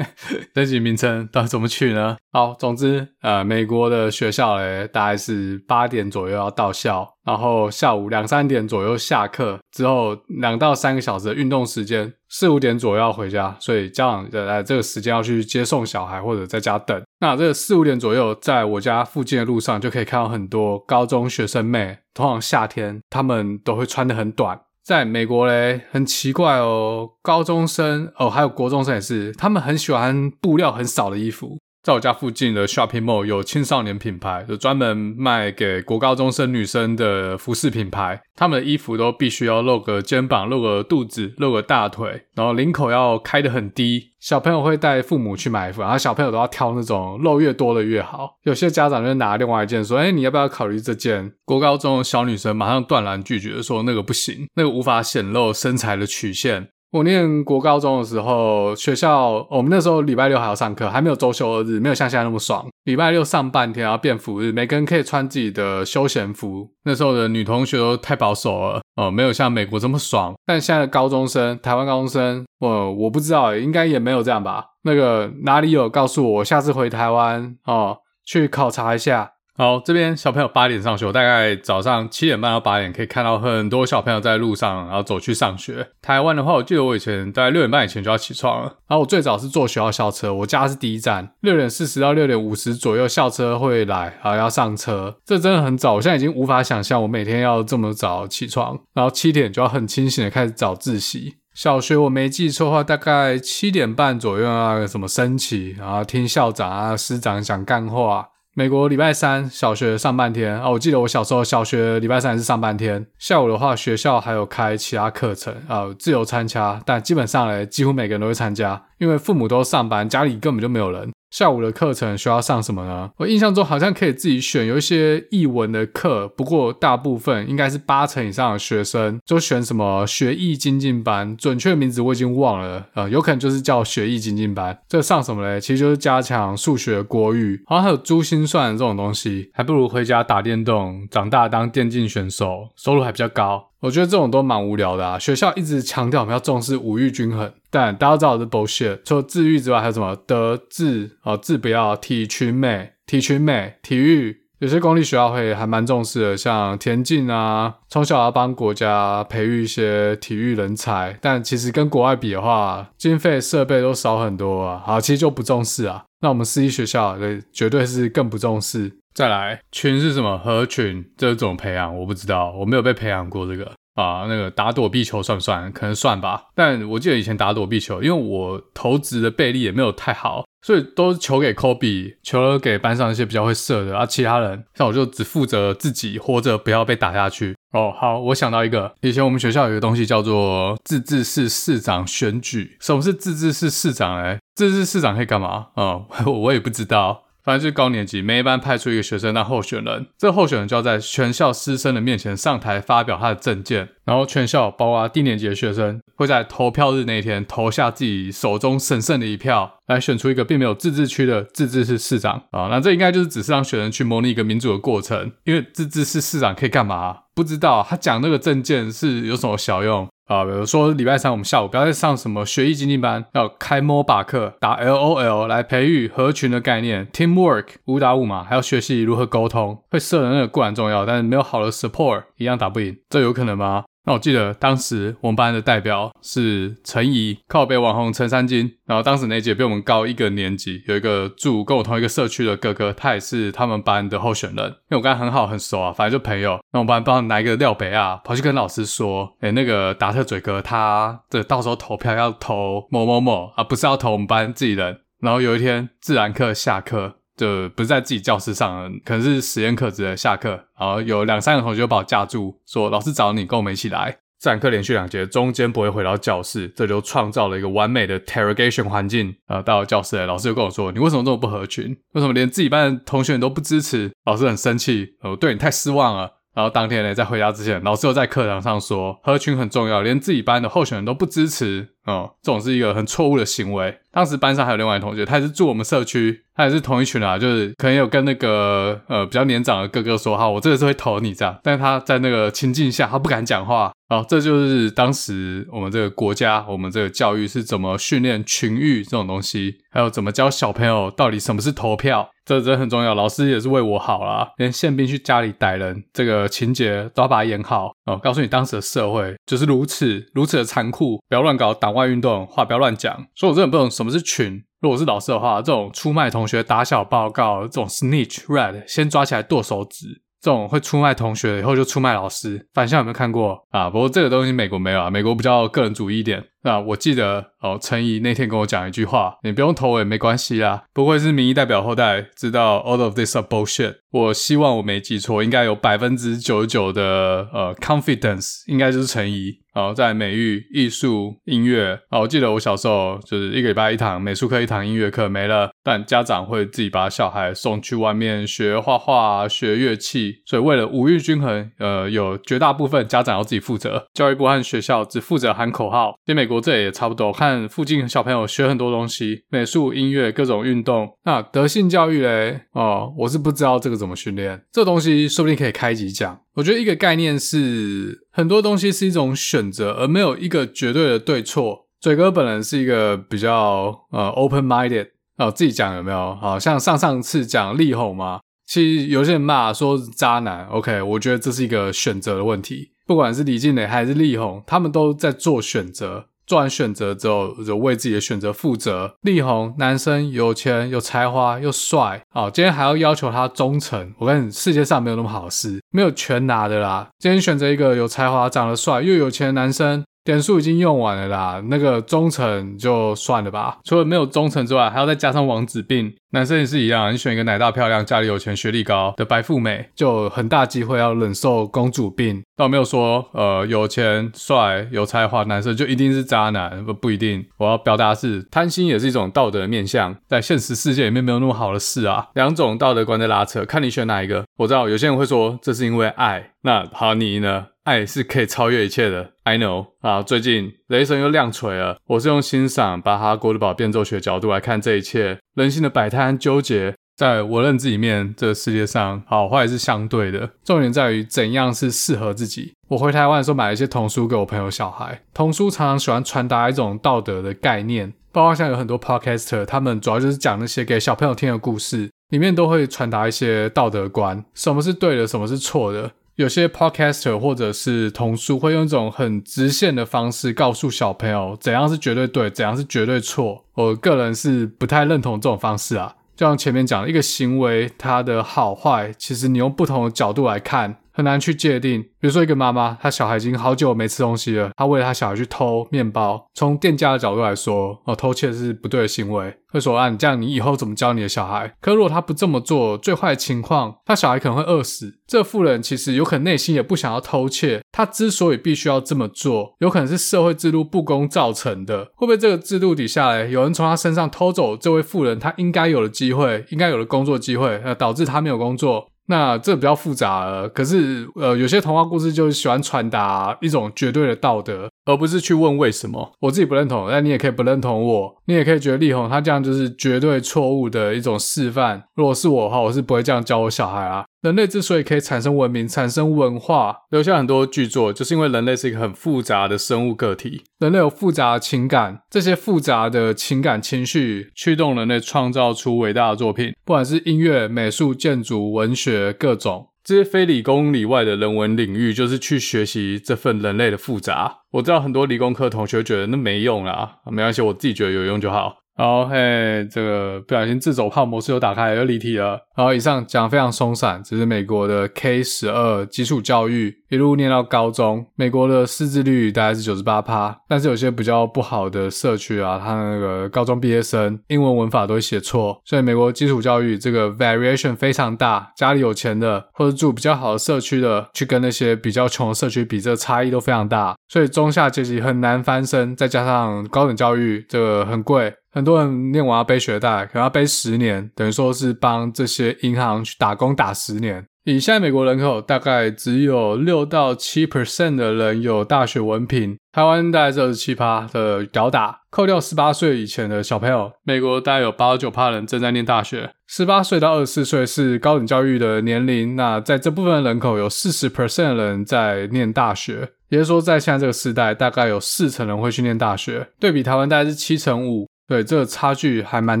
[0.52, 2.18] 这集名称到底怎么取呢？
[2.30, 7.14] 好，总之，呃，美国的学校嘞，大概是八点左右要到校。
[7.24, 17.00] 然后下午两三点左右下课之后，两到三个小时的运动时间，四五点左右要回家，所以家长在这个时间要去接送小孩或者在家等。
[17.20, 24.58] 那这个四五点左右，在我家附近的路上就可以看到很多高中学生妹，通常夏天他们都会穿得很短。
[24.82, 31.58] 在美国嘞，很奇怪哦，高中生哦，还有国中生也是，他们很喜欢布料很少的衣服。
[31.82, 38.20] 在我家附近的 shopping mall 有青少年品牌，就专门卖给国高中生女生的服饰品牌。
[38.34, 44.10] 他们的衣服都必须要露个肩膀、露个肚子、露个大腿，然后领口要开得很低。
[44.20, 48.38] 小朋友会带父母去买衣服，然后小朋友都要挑那种露越多的越好。
[48.42, 62.66] 有些家长就拿另外一件说：“哎，你要不要考虑这件？”国高中小女生马上断然拒绝，说：“那个不行，那个无法显露身材的曲线。”我念国高中的时候，学校我们那时候礼拜六还要上课，还没有周休二日，没有像现在那么爽。
[62.82, 66.68] 礼拜六上半天，然后变服日，每个人可以穿自己的休闲服。
[66.84, 70.34] 那时候的女同学都太保守了，哦，没有像美国这么爽。
[70.44, 74.64] 但现在的高中生，台湾高中生，我我不知道，应该也没有这样吧？
[74.82, 75.88] 那个哪里有？
[75.88, 79.34] 告诉我，我下次回台湾哦，去考察一下。
[79.60, 85.86] 好，这边小朋友八点上学，我大概早上七点半到八点可以看到很多小朋友在路上，然后走去上学。
[86.00, 88.76] 台湾的话，我记得我以前大概六点半以前就要起床了。
[88.88, 95.14] 然后我最早是坐学校校车，我家是第一站，六点四十到六点五十左右校车会来，然后要上车。
[95.26, 101.34] 这真的很早，我现在已经无法想象我每天要这么早起床，然后七点就要很清醒的开始早自习。
[101.52, 108.26] 小学我没记错的话，大概七点半左右啊，什么升旗，然后听校长啊、师长讲干话。
[108.60, 121.10] 美国礼拜三小学上半天啊，我记得我小时候小学礼拜三是上半天，下午的话学校还有开其他课程啊，自由参加，但基本上嘞，几乎每个人都会参加，因为父母都上班，家里根本就没有人。
[121.30, 123.10] 下午的课程需要上什么呢？
[123.16, 134.76] 我印象中好像可以自己选，有一些艺文的课，不过大部分应该是八成以上的学生就选什么学艺精进班，准确名字我已经忘了，呃，有可能就是叫学艺精进班。
[134.88, 135.60] 这上什么嘞？
[135.60, 143.68] 其实就是加强数学、国语，好像还有珠心算这种东西，还不如回家打电动，长大当电竞选手，收入还比较高。
[143.80, 145.18] 我觉得这种都蛮无聊的啊！
[145.18, 149.00] 学校一直强调我们要重视五育均衡，但大家知道这是 bullshit。
[149.04, 154.38] 除了自育之外，还有什么德智哦，智不要体群美，体群美，体育。
[154.58, 161.16] 有些公立学校会还蛮重视的，像田径啊，从小要帮国家培育一些体育人才。
[161.22, 164.82] 但其实跟国外比的话，经费设备都少很多啊。
[164.84, 166.04] 好，其实就不重视啊。
[166.20, 168.98] 那我们私立学校对，绝对是更不重视。
[169.14, 170.36] 再来，群是什么？
[170.36, 173.72] 合群这种培养我不知道，我没有被培养过这个。
[174.00, 175.70] 啊，那个打躲避球算不算？
[175.72, 176.44] 可能算吧。
[176.54, 184.06] 但我记得以前打躲避球，因为我投掷的臂力也没有太好，所以都是球给 Kobe，球给班上一些比较会射的啊。
[184.06, 187.54] 其他人像我就只负责自己活着，不要被打下去。
[187.72, 192.76] 哦，好，我想到一个，以前我们学校有一个东西叫做自治市市长选举。
[192.80, 194.16] 什么是自治市市长？
[194.16, 195.68] 哎，自治市市长可以干嘛？
[195.74, 197.24] 哦， 我也不知道。
[197.50, 212.68] 反正就是高年级，每一班派出一个学生当候选人，这个候选人就要在全校师生的面前上台发表他的政见，然后全校包括低年级的学生会在投票日那一天投下自己手中神圣的一票，来选出一个并没有自治区的自治市市长啊。
[212.70, 217.16] 那这应该就是只是让学生去模拟一个民主的过程，因为自治市市长可以干嘛？
[217.34, 220.06] 不知道，他讲那个政见是有什么小用？
[220.30, 229.82] 啊，比如说礼拜三我们下午不要再上什么学艺经济班，要开 MOBA 课，打 LOL 来培育合群的概念，teamwork 五打五嘛，还要学习如何沟通。
[229.90, 233.82] 会射人固然重要，但是没有好的 support 一样打不赢，这有可能吗？
[234.06, 238.78] 那我记得当时我们班的代表是陈怡，靠北网红陈三金。
[238.86, 244.66] 然后当时那届比我们高一个年级，有一个住跟我同一个社区的哥哥，他也是他们班的候选人。
[244.66, 246.58] 因为我跟他很好很熟啊，反正就朋友。
[246.72, 269.34] 那我们班不知道哪一个廖北啊，跑去跟老师说：“诶那个达特嘴哥，他这到时候投票要投某某某啊，不是要投我们班自己人。”然后有一天自然课下课，就不是在自己教室上，可能是实验课之类下课，然后有两三个同学就把我架住，说：“老师找你，跟我们一起来。”自然课连续两节，中间不会回到教室，这就创造了一个完美的 interrogation 环境。
[269.48, 271.96] 呃，到了教室，老师就跟我说：“你为什么这么不合群？
[272.12, 276.30] 为什么连自己班的同学都不支持？”老师很生气，我对你太失望了。
[276.52, 283.96] 然后当天呢，在回家之前，老师又在课堂上说：“合群很重要，连自己班的候选人都不支持。”哦，这种是一个很错误的行为。
[284.12, 293.92] 当时班上还有另外一同学，他也是住我们社区，他也是同一群啊，就是可能有跟那个呃比较年长的哥哥说：“哈，我这个是会投你这样。”但是他在那个情境下，他不敢讲话。
[294.08, 303.14] 哦，这就是当时我们这个国家，我们这个教育是怎么训练群育这种东西，还有怎么教小朋友到底什么是投票，这真很重要。
[303.14, 313.14] 老师也是为我好啦，连宪兵去家里逮人这个情节都要把它演好哦，告诉你当时的社会就是如此如此的残酷，不要乱搞党外运动，话不要乱讲。
[313.34, 314.62] 所以我真的不懂什么是群。
[314.80, 320.22] 如果是老师的话，这种出卖同学打小报告，这种 snitch red，先抓起来剁手指。
[320.40, 323.90] 这种会出卖同学，以后就出卖老师，反向有没有看过啊？
[323.90, 326.42] 不过这个东西美国没有啊，美国比较个人主义一点。
[326.62, 333.96] 那我记得哦，陈怡那天跟我讲一句话，你不用投我也没关系啦，不愧是民意代表后代，知道 all of this bullshit。
[334.12, 339.60] 我希望我没记错，应该有百分之九十九的呃 confidence，应该就是陈怡。
[339.72, 356.14] 好，在美育、艺术、音乐啊，我记得我小时候就是一个礼拜一堂美术课，一堂音乐课没了，但家长会自己把小孩送去外面学画画、学乐器，所以为了五育均衡，呃，有绝大部分家长要自己负责，教育部和学校只负责喊口号。
[356.26, 361.08] 其实美国这也差不多，看附近小朋友学很多东西，美术、音乐、各种运动。
[361.24, 362.62] 那德性教育嘞？
[362.72, 366.38] 哦，我是不知道这个怎么训练，这东西说不定可以开集讲。
[366.54, 371.86] 我觉得一个概念是，很多东西是一种选择，而没有一个绝对的对错。
[372.00, 376.34] 嘴哥本人是一个比较呃 open minded，哦，自己讲有没有？
[376.40, 382.92] 好像上上次讲力宏嘛，其实有些人骂说渣男，OK，我觉得这是一个选择的问题。
[383.06, 386.28] 不管是李靓蕾还是力宏，他们都在做选择。
[386.50, 389.14] 做完选择之后，就为自己的选择负责。
[389.22, 394.12] 力宏男生有钱、有才华、又帅，好，今天还要要求他忠诚。
[394.18, 397.08] 我跟你，世界上没有那么好事，没有全拿的啦。
[397.20, 400.02] 今天选择一个有才华、长得帅又有钱的男生。
[400.24, 403.78] 点数已经用完了啦，那个忠诚就算了吧。
[403.84, 406.14] 除了没有忠诚之外，还要再加上王子病。
[406.32, 412.40] 男生也是一样，你选一个奶大漂亮、家里有钱、学历高的白富美，就很大机会要忍受公主病。
[412.56, 417.44] 但我没有说，呃，有钱、帅、有才华男生就一定是渣男，不不一定。
[417.56, 422.28] 我要表达是，贪心也是一种道德的面向，在现实世界里面没有那么好的事啊。
[422.34, 424.44] 两种道德观在拉扯，看你选哪一个。
[424.58, 427.66] 我知道有些人会说这是因为爱，那好，你呢？
[427.90, 430.22] 爱是可以超越一切的，I know 啊！
[430.22, 442.72] 最近雷神又亮锤了，我是用欣赏巴哈郭德堡变奏曲的角度来看这一切，人性的摆摊纠结，在我认知里面，这个世界上好坏是相对的，重点在于怎样是适合自己。
[442.90, 456.12] 我回台湾的时候买了一些童书给我朋友小孩，童书常常喜欢传达一种道德的概念，包括像有很多 podcaster，他们主要就是讲那些给小朋友听的故事，里面都会传达一些道德观，什么是对的，什么是错的。
[456.40, 463.62] 有些 podcaster 或者是童书会用一种很直线的方式告诉小朋友怎样是绝对对，怎样是绝对错。
[463.74, 466.16] 我个人是不太认同这种方式啊。
[466.34, 472.02] 就像前面讲的，一个行为它的好坏，其实你用不同的角度来看，很难去界定。
[472.02, 476.46] 比如说，一个妈妈，她小孩已经好久没吃东西了，她为了她小孩去偷面包。
[476.54, 479.54] 从店家的角度来说，哦，偷窃是不对的行为。
[479.72, 481.72] 会说啊，你这样，你以后怎么教你的小孩？
[481.80, 485.18] 可如果他不这么做，最坏的情况，他小孩可能会饿死。
[485.28, 492.06] 这妇人其实有可能内心也不想要偷窃，他之所以必须要这么做，有可能是社会制度不公造成的。
[492.16, 499.06] 会不会这个制度底下来，有人从他身上偷走这位妇人他应该有的机会，应该有的工作机会，呃，导致他没有工作？
[499.30, 506.32] 那这比较复杂了，可是呃，有些童话故事就是喜欢传达一种绝对的道德，而不是去问为什么。
[506.40, 512.02] 我自己不认同，但你也可以不认同我，你也可以觉得力宏他这样就是绝对错误的一种示范。
[512.16, 514.24] 如果是我的话，我是不会这样教我小孩啊。
[514.42, 520.62] 人类之所以可以产生文明、产生文化，留下很多巨作，就是因为人类是一个很复杂的生物个体。
[520.78, 534.60] 人类有复杂的情感，这些复杂的情感情绪驱动人类创造出伟大的作品，不管是音乐、美术、建筑、文学，各种这些非理工里外的人文领域，就是去学习这份人类的复杂。
[534.70, 538.78] 我知道很多理工科同学觉得那没用啦，没关系，我自己觉得有用就好。
[539.00, 542.60] 好，嘿，这个不小心自走炮模式又打开，又离题了。
[542.76, 548.26] 好，以上讲非常松散，这是美国的 K 十二基础教育，一路念到高中。
[548.36, 558.70] 美国的识字率大概是九十八趴，但是有些比较不好的社区啊，他那个高中毕业生英文文法都会写错，所以美国基础教育这个 variation 非常大。
[558.76, 566.14] 家里有钱的或者住比较好的社区的，去跟那些比较穷的社区比，这差异都非常大，所以中下阶级很难翻身。
[566.14, 568.52] 再加上高等教育这个很贵。
[568.72, 574.46] 很多人念完要背学贷，可能要背十年，等于说是帮这些银行去打工打十年。
[574.64, 582.20] 以现在美国人口大概只有六到七 percent 的人有大学文凭，台湾大概只有七趴的屌打。
[582.30, 586.52] 扣掉十八岁以前的小朋友，美国大概有八到九趴人正在念大学。
[586.68, 598.28] 十八岁到二十四岁是高等教育的年龄，那在这部分人口有四十 percent 的人在念大学，也就是说在现在这个时代，大概有四成人会去念大学，对比台湾大概是七成五。
[598.50, 599.80] 对，这个差距还蛮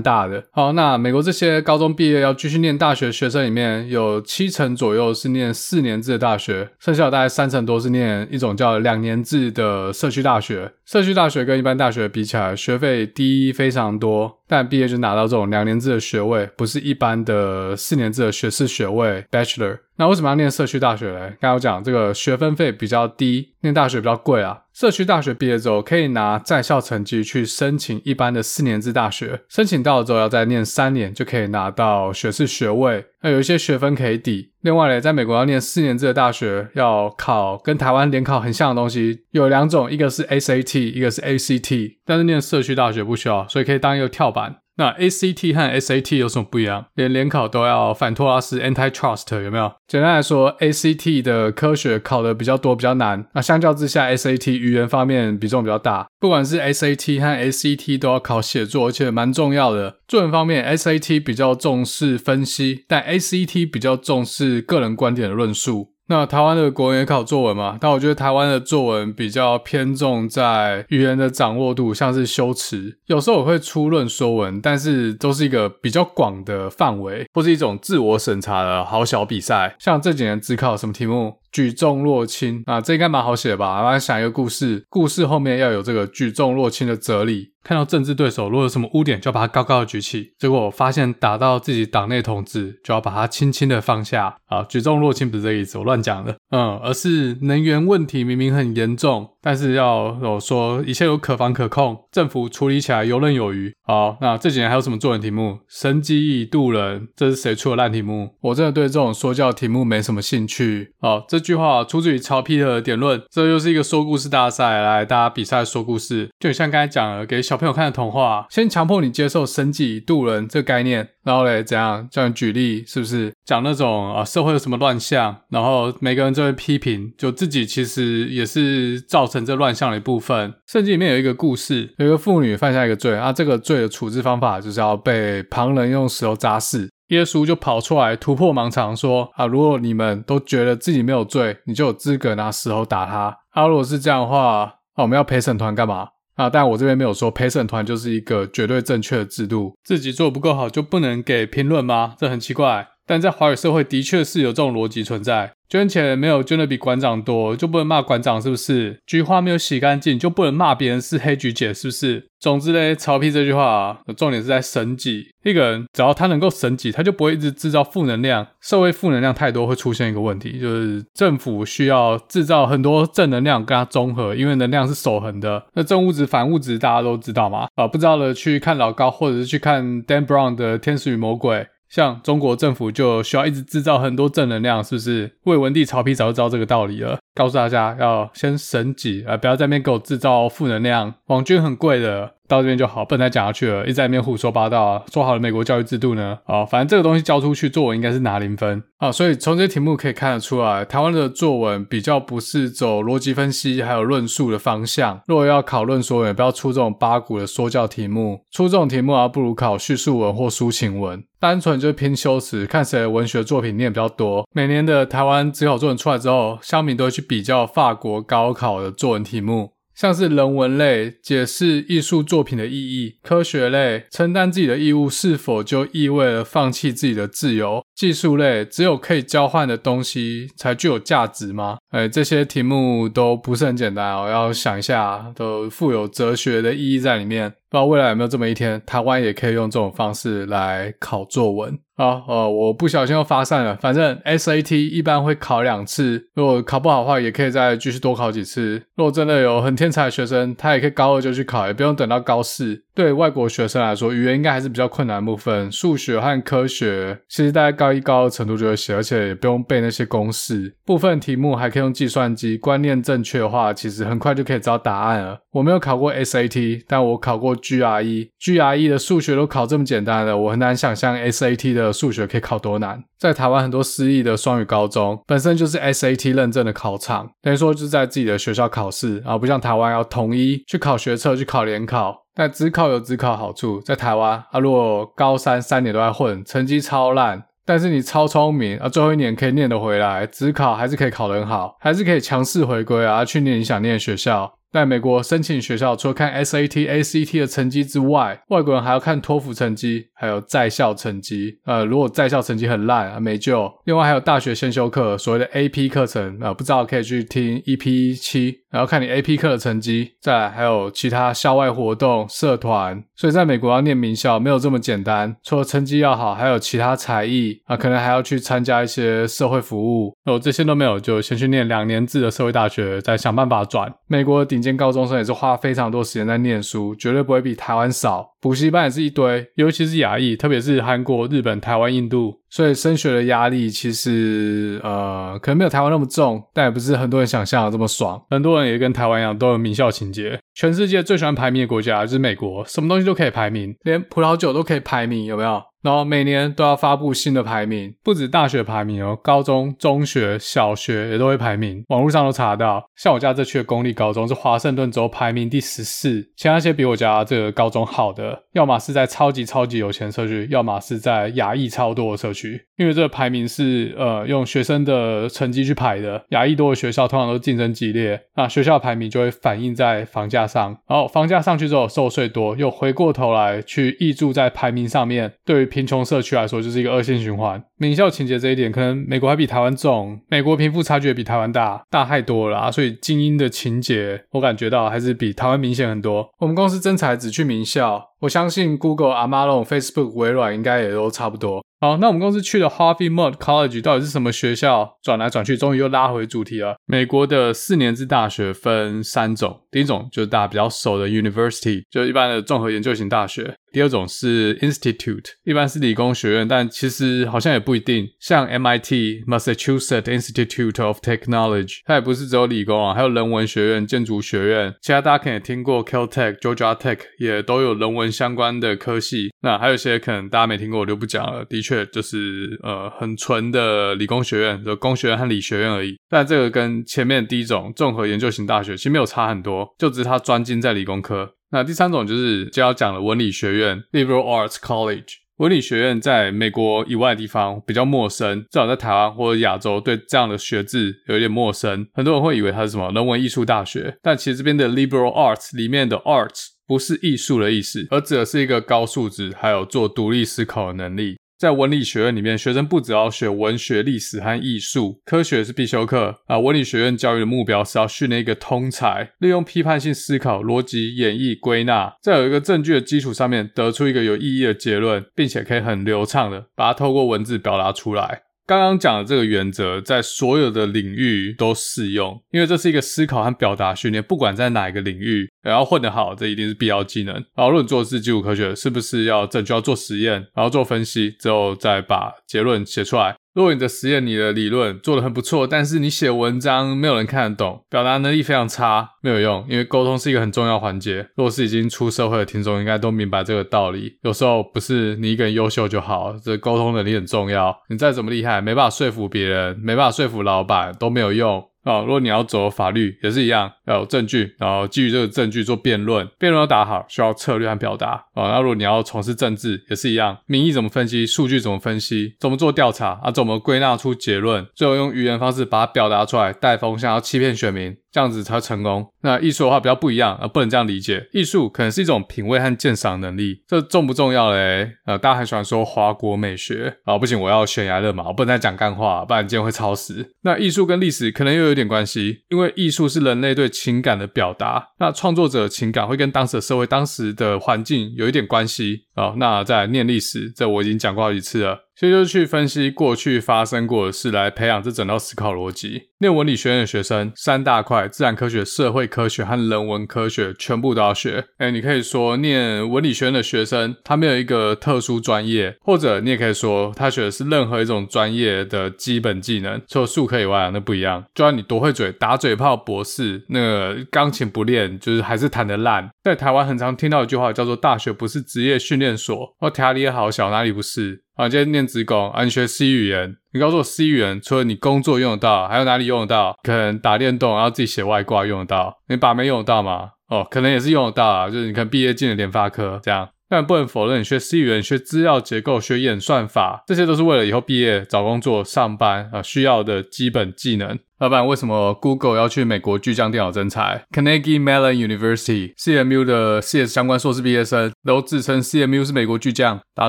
[0.00, 0.44] 大的。
[0.52, 10.70] 好，那美国这些高中毕业要继续念大学学生里面，有七成左右是念四年制的大学，剩下大概三成多是念一种叫两年制的社区大学。
[10.86, 19.78] 社区大学跟一般大学比起来，学费低非常多，但毕业就拿到这种两年制的学位，不是一般的四年制的学士学位 （Bachelor）。
[19.94, 21.36] 那为什么要念社区大学嘞？
[21.40, 24.62] 刚刚我讲这个学分费比较低，念大学比较贵啊。
[24.72, 33.06] 社区大学毕业之后，可以拿在校成绩去申请一般的四年制大学，申请到了之后要再念三年，就可以拿到学士学位。
[33.22, 34.52] 那有一些学分可以抵。
[34.62, 41.96] 另外呢，在美国要念四年制的大学，要考跟台湾联考很像的东西，有两种，一个是 SAT，一个是 ACT。
[42.04, 44.56] 但是念社区大学不需要，所以可以当一个跳板。
[44.80, 46.86] 那 ACT 和 SAT 有什么不一样？
[46.94, 49.70] 连联考都要反托拉斯 （Antitrust） 有没有？
[49.86, 53.26] 简单来说，ACT 的科学考的比较多，比较难。
[53.34, 56.06] 那相较之下，SAT 语言方面比重比较大。
[56.18, 59.98] 不管是 SAT 和 ACT 都要考写作，而且蛮重要的。
[60.08, 65.90] 作文方面，SAT 比较重视分析，但 ACT 比较重视个人观点的论述。
[66.10, 79.76] 那台湾的国文也考作文嘛，但我觉得台湾的作文比较偏重在语言的掌握度，像是修辞，有时候我会出论说文，但是都是一个比较广的范围，或是一种自我审查的好小比赛。
[79.78, 81.36] 像这几年只考什么题目？
[81.52, 83.82] 举重若轻啊，这应该蛮好写吧？
[83.82, 87.50] 我来想一个故事，故事后面要有这个举重若轻的哲理。
[87.62, 94.34] 看到政治对手如果有什么污点，就要把它高高的举起；结果我发现打到自己党内同志，就要把它轻轻的放下。
[94.46, 96.34] 啊，举重若轻不是这个意思，我乱讲的。
[96.50, 103.72] 嗯，而是能源问题明明很严重，但是要我说一切有可防可控，政府处理起来游刃有余。
[103.82, 105.58] 好，那这几年还有什么作文题目？
[105.68, 108.34] 神机以渡人，这是谁出的烂题目？
[108.40, 110.92] 我真的对这种说教题目没什么兴趣。
[111.00, 130.54] 好，这句话出自于曹丕的典论，这又是一个说故事大赛，来大家比赛说故事，就像刚才讲的，给小朋友看的童话，先强迫你接受神机以渡人这个概念，然后嘞怎样叫你举例，是不是讲那种啊社会有什么乱象，然后每个人就会批评，就自己其实也是造成这乱象的一部分。
[130.66, 136.88] 圣经里面有一个故事，有一个妇女犯下一个罪，啊这个罪的处置方法就是要被旁人用石头砸死。
[137.08, 143.36] 耶稣就跑出来突破盲肠，说：“啊，如果你们都觉得自己没有罪，你就有资格拿石头打他。
[143.50, 146.08] 啊，如果是这样的话，啊，我们要陪审团干嘛？
[146.36, 152.14] 啊，但我这边没有说陪审团就是一个绝对正确的制度，自己做不够好就不能给评论吗？
[152.16, 155.50] 这很奇怪。”但在华语社会的确是有这种逻辑存在。
[155.68, 159.00] 捐钱没有捐的比馆长多，就不能骂馆长是不是？
[159.04, 162.28] 菊花没有洗干净，就不能骂别人是黑菊姐是不是？
[162.38, 165.26] 总之嘞，曹丕这句话啊，重点是在省己。
[165.42, 168.46] 一个人只要他能够省己，他就不会一直制造负能量。
[168.60, 175.64] 社会负能量太多，会出现一个问题，就是政府需要制造很多正能量跟它综合，因为能量是守恒的。
[175.74, 177.66] 那正物质、反物质大家都知道嘛？
[177.74, 181.56] 啊，不知道的去看老高，或者是去看 Dan Brown 的《天使与魔鬼》。
[181.90, 185.30] 像中国政府就需要一直制造很多正能量，是不是？
[185.42, 191.12] 魏文帝曹丕早就知道这个道理了，告诉大家要先省己，啊，不要在那边给我制造负能量。
[191.26, 192.36] 网军很贵的。
[192.50, 195.02] 到这边就好，不能再讲下去了，一直在那边胡说八道啊！
[195.12, 196.36] 说好了美国教育制度呢？
[196.46, 205.20] 啊，反正这个东西交出去作文应该是拿零分啊，所以从这些题目可以看得出来，台湾的作文比较不是走逻辑分析还有论述的方向。
[205.28, 214.44] 如果要考论说文，也不要出这种八股的说教题目，出这种题目啊，不如考叙述文或抒情文，单纯就是拼修辞，看谁的文学作品念比较多。
[214.52, 219.70] 每年的台湾指考作文出来之后，乡民都会去比较法国高考的作文题目。
[220.00, 227.84] 像是人文类解释艺术作品的意义，科学类承担自己的义务是否就意味着放弃自己的自由？
[227.94, 231.76] 技术类只有可以交换的东西才具有价值吗？
[231.90, 237.50] 哎，这些题目都不是很简单哦，要想一下，都富有哲学的意义在里面。
[237.68, 241.78] 不知道未来有没有这么一天，台湾也可以用这种方式来考作文。
[242.00, 243.76] 好，呃，我不小心又发散了。
[243.76, 248.82] 反正 SAT 一般会考两次，如果考不好的话，也可以再继续多考几次。
[248.96, 252.84] 如果真的有很天才的学生，他也可以高二就去考，也不用等到高四。
[252.94, 255.70] 对外国学生来说，语言应该还是比较困难部分。
[255.70, 260.74] 数学和科学其实大概高一、高二程度就会写，而且也不用背那些公式。
[260.84, 265.38] 部分题目还可以用计算机，观念正确的话，其实很快就可以找到答案了。
[265.52, 268.28] 我没有考过 SAT，但我考过 GRE。
[268.40, 273.02] GRE 的数学都考这么简单了，我很难想象 SAT 的数学可以考多难。
[273.18, 282.24] 在台湾很多私立的双语高中，本身就是 SAT 认证的考场，等于说就是在自己的学校考试，而不像台湾要统一去考学测、去考联考。
[282.40, 294.54] 但指考有职考好处，在台湾啊，如果高三三年都在混，成绩超烂，但是你超聪明啊，最后一年可以念得回来，职考还是可以考得很好，还是可以强势回归啊，去念你想念的学校。
[294.72, 301.58] 在美国申请学校，除了看 SAT、ACT 的成绩之外，外国人还要看托福成绩，还有在校成绩。
[301.64, 303.70] 呃，如果在校成绩很烂啊，没救。
[303.84, 310.12] 另外还有大学先修课，所谓的 AP 课程啊，不知道可以去听 EP 七，然后看你 AP 课的成绩。
[310.20, 313.02] 再来还有其他校外活动、社团。
[313.16, 320.14] 所以在美国要念名校没有这么简单，除了成绩要好，还有其他才艺啊，可能还要去参加一些社会服务。
[320.24, 323.92] 如果这些都没有，就先去念两年制的社会大学，再想办法转。
[324.06, 328.30] 美国的顶尖高中生也是花非常多时间在念书，绝对不会比台湾少。
[328.42, 338.22] 补习班也是一堆，尤其是亚裔，特别是韩国、日本、台湾、印度，所以升学的压力其实呃可能没有台湾那么重，但也不是很多人想象的这么爽。
[338.28, 340.38] 很多人也跟台湾一样，都有名校情节。
[340.54, 345.62] 全世界最喜欢排名的国家就是美国，什么东西都可以排名，连葡萄酒都可以排名，有没有？
[345.82, 352.84] 然后每年都要发布新的排名，不止大学排名哦，高中、中学、小学也都会排名，网络上都查到。
[352.96, 362.60] 像我家这区的公立高中是华盛顿州排名第十四，其他些比我家这个高中好的，要么是在超级超级有钱社区，要么是在亚裔超多的社区。
[362.76, 377.62] 因为这个排名是呃用学生的成绩去排的，亚裔多的学校通常都竞争激烈，那学校排名就会反映在房价上，然后房价上去之后，收税多，又回过头来去挹注在排名上面，对于贫穷社区来说，就是一个恶性循环。
[377.78, 382.70] 名校情节这一点，可能美国还比台湾重，美国贫富差距也比台湾大，大太多了啊！
[382.70, 386.28] 所以精英的情节，我感觉到还是比台湾明显很多。
[386.40, 391.64] 我们公司真才只去名校，我相信 Google、Amazon、Facebook、微软应该也都差不多。
[391.82, 394.98] 好，那我们公司去的 Harvey Mudd College 到底是什么学校？
[395.02, 396.76] 转来转去，终于又拉回主题了。
[396.84, 403.54] 美国的四年制大学分三种，第一种就是大家比较熟的 University，就一般的综合研究型大学。
[403.72, 408.04] 第二种是 Institute，一般是理工学院，但其实好像也不一定。
[408.20, 414.74] 像 MIT Massachusetts Institute of Technology，它也不是只有理工啊，还有人文学院、建筑学院。
[414.82, 419.30] 其他大家可能也听过 Caltech、Georgia Tech，也都有人文相关的科系。
[419.42, 421.44] 那还有一些可能大家没听过，我就不讲了。
[421.44, 425.96] 的确，就是呃很纯的理工学院，就工学院和理学院而已。
[426.08, 431.34] 但这个跟前面第一种综合研究型大学其实没有差很多，就只是它专精在理工科。
[431.52, 435.14] 那第三种就是就要讲了文理学院 （Liberal Arts College）。
[435.38, 441.86] 文理学院在美国以外的地方比较陌生，至少在台湾或者亚洲，对这样的学制有一点陌生。
[441.94, 451.16] 很多人会以为它是什么人文艺术大学，但其实这边的 Liberal Arts 里面的 Arts 不是艺术的意思，而指的是一个高素质还有做独立思考的能力。
[451.40, 456.38] 在文理学院里面，学生不只要学文学、历史和艺术，科学是必修课啊。
[456.38, 468.20] 文理学院教育的目标是要训练一个通才，利用批判性思考、逻辑演绎、归纳，在有一个证据的基础上面，得出一个有意义的结论，并且可以很流畅的把它透过文字表达出来。
[468.50, 477.14] 刚刚讲的这个原则，在所有的领域都适用，因为这是一个思考和表达训练，不管在哪一个领域，然后混得好，这一定是必要技能。
[477.14, 483.14] 然后，如果你做的是基础科学，是不是要证据要做实验，然后做分析，之后再把结论写出来？
[483.32, 491.08] 如果你的实验、你的理论做得很不错，但是你写文章没有人看得懂，表达能力非常差，没有用，因为沟通是一个很重要环节。
[491.16, 493.98] 如果是已经出社会的听众，应该都明白这个道理。
[494.02, 497.56] 有时候不是你一个人优秀就好，这沟通能力很重要。
[497.68, 501.46] 你再怎么厉害，没办法说服别人，没办法说服老板，都没有用。
[501.62, 507.90] 啊，如果你要走法律也是一样，要有证据，然后基于这个证据做辩论，辩论要打好，需要策略和表达。
[508.14, 517.76] 啊，那如果你要从事政治也是一样，民意怎么分析，数据怎么分析，怎么做调查啊，怎么归纳出结论，最后用语言方式把它表达出来，带风向，要欺骗选民。
[517.92, 518.86] 这样子才成功。
[519.02, 521.08] 那艺术的话比较不一样，呃，不能这样理解。
[521.12, 524.70] 艺术可能是一种品味和鉴赏能力，这重不重要嘞？
[524.86, 530.08] 呃，大家很喜欢说华国美学啊，不行，我要悬崖勒马，我不能再讲干话，不然今天会超时。
[530.22, 538.86] 那艺术跟历史可能又有点关系，因为艺术是人类对情感的表达，那创作者情感会跟当时的社会、当时的环境有一点关系。
[538.94, 541.58] 啊，那再来念历史，这我已经讲过好几次了。
[541.76, 545.88] 所以就去分析过去发生过的事，来培养这整套思考逻辑。
[546.00, 551.26] 念文理学院的学生，三大块：自然科学、社会科学和人文科学，全部都要学。
[551.36, 561.04] 哎，你可以说念文理学院的学生，他没有一个特殊专业，或者你也可以说他学的是任何一种专业的基本技能，除了数科以外，那不一样。
[561.14, 565.90] 就算你多会嘴，打嘴炮博士，那个钢琴不练，就是还是弹得烂。
[566.02, 571.02] 在台湾很常听到一句话，叫做“大学不是职业训练所”，我条理也好小，哪里不是？
[571.20, 576.34] 啊，今天念职工啊，你学 C 语言，你告诉我 C 语言除了你工作用得到，还有哪里用得到？
[576.42, 579.90] 可能打电动，然后自己写外挂用得到，你把妹用得到吗？
[580.08, 583.06] 哦，可能也是用得到啊，就是你看毕业进了联发科这样。
[583.28, 590.78] 但不能否认，你学 C 语言、学资料结构、学演算法，这些都是为了以后毕业找工作、上班啊需要的基本技能。
[591.00, 599.88] 老板，为什么 Google 要去美国巨匠电脑征才？Carnegie Mellon University CMU 的 CS 相关硕士毕业生都自称 CMU 是美国巨匠，大家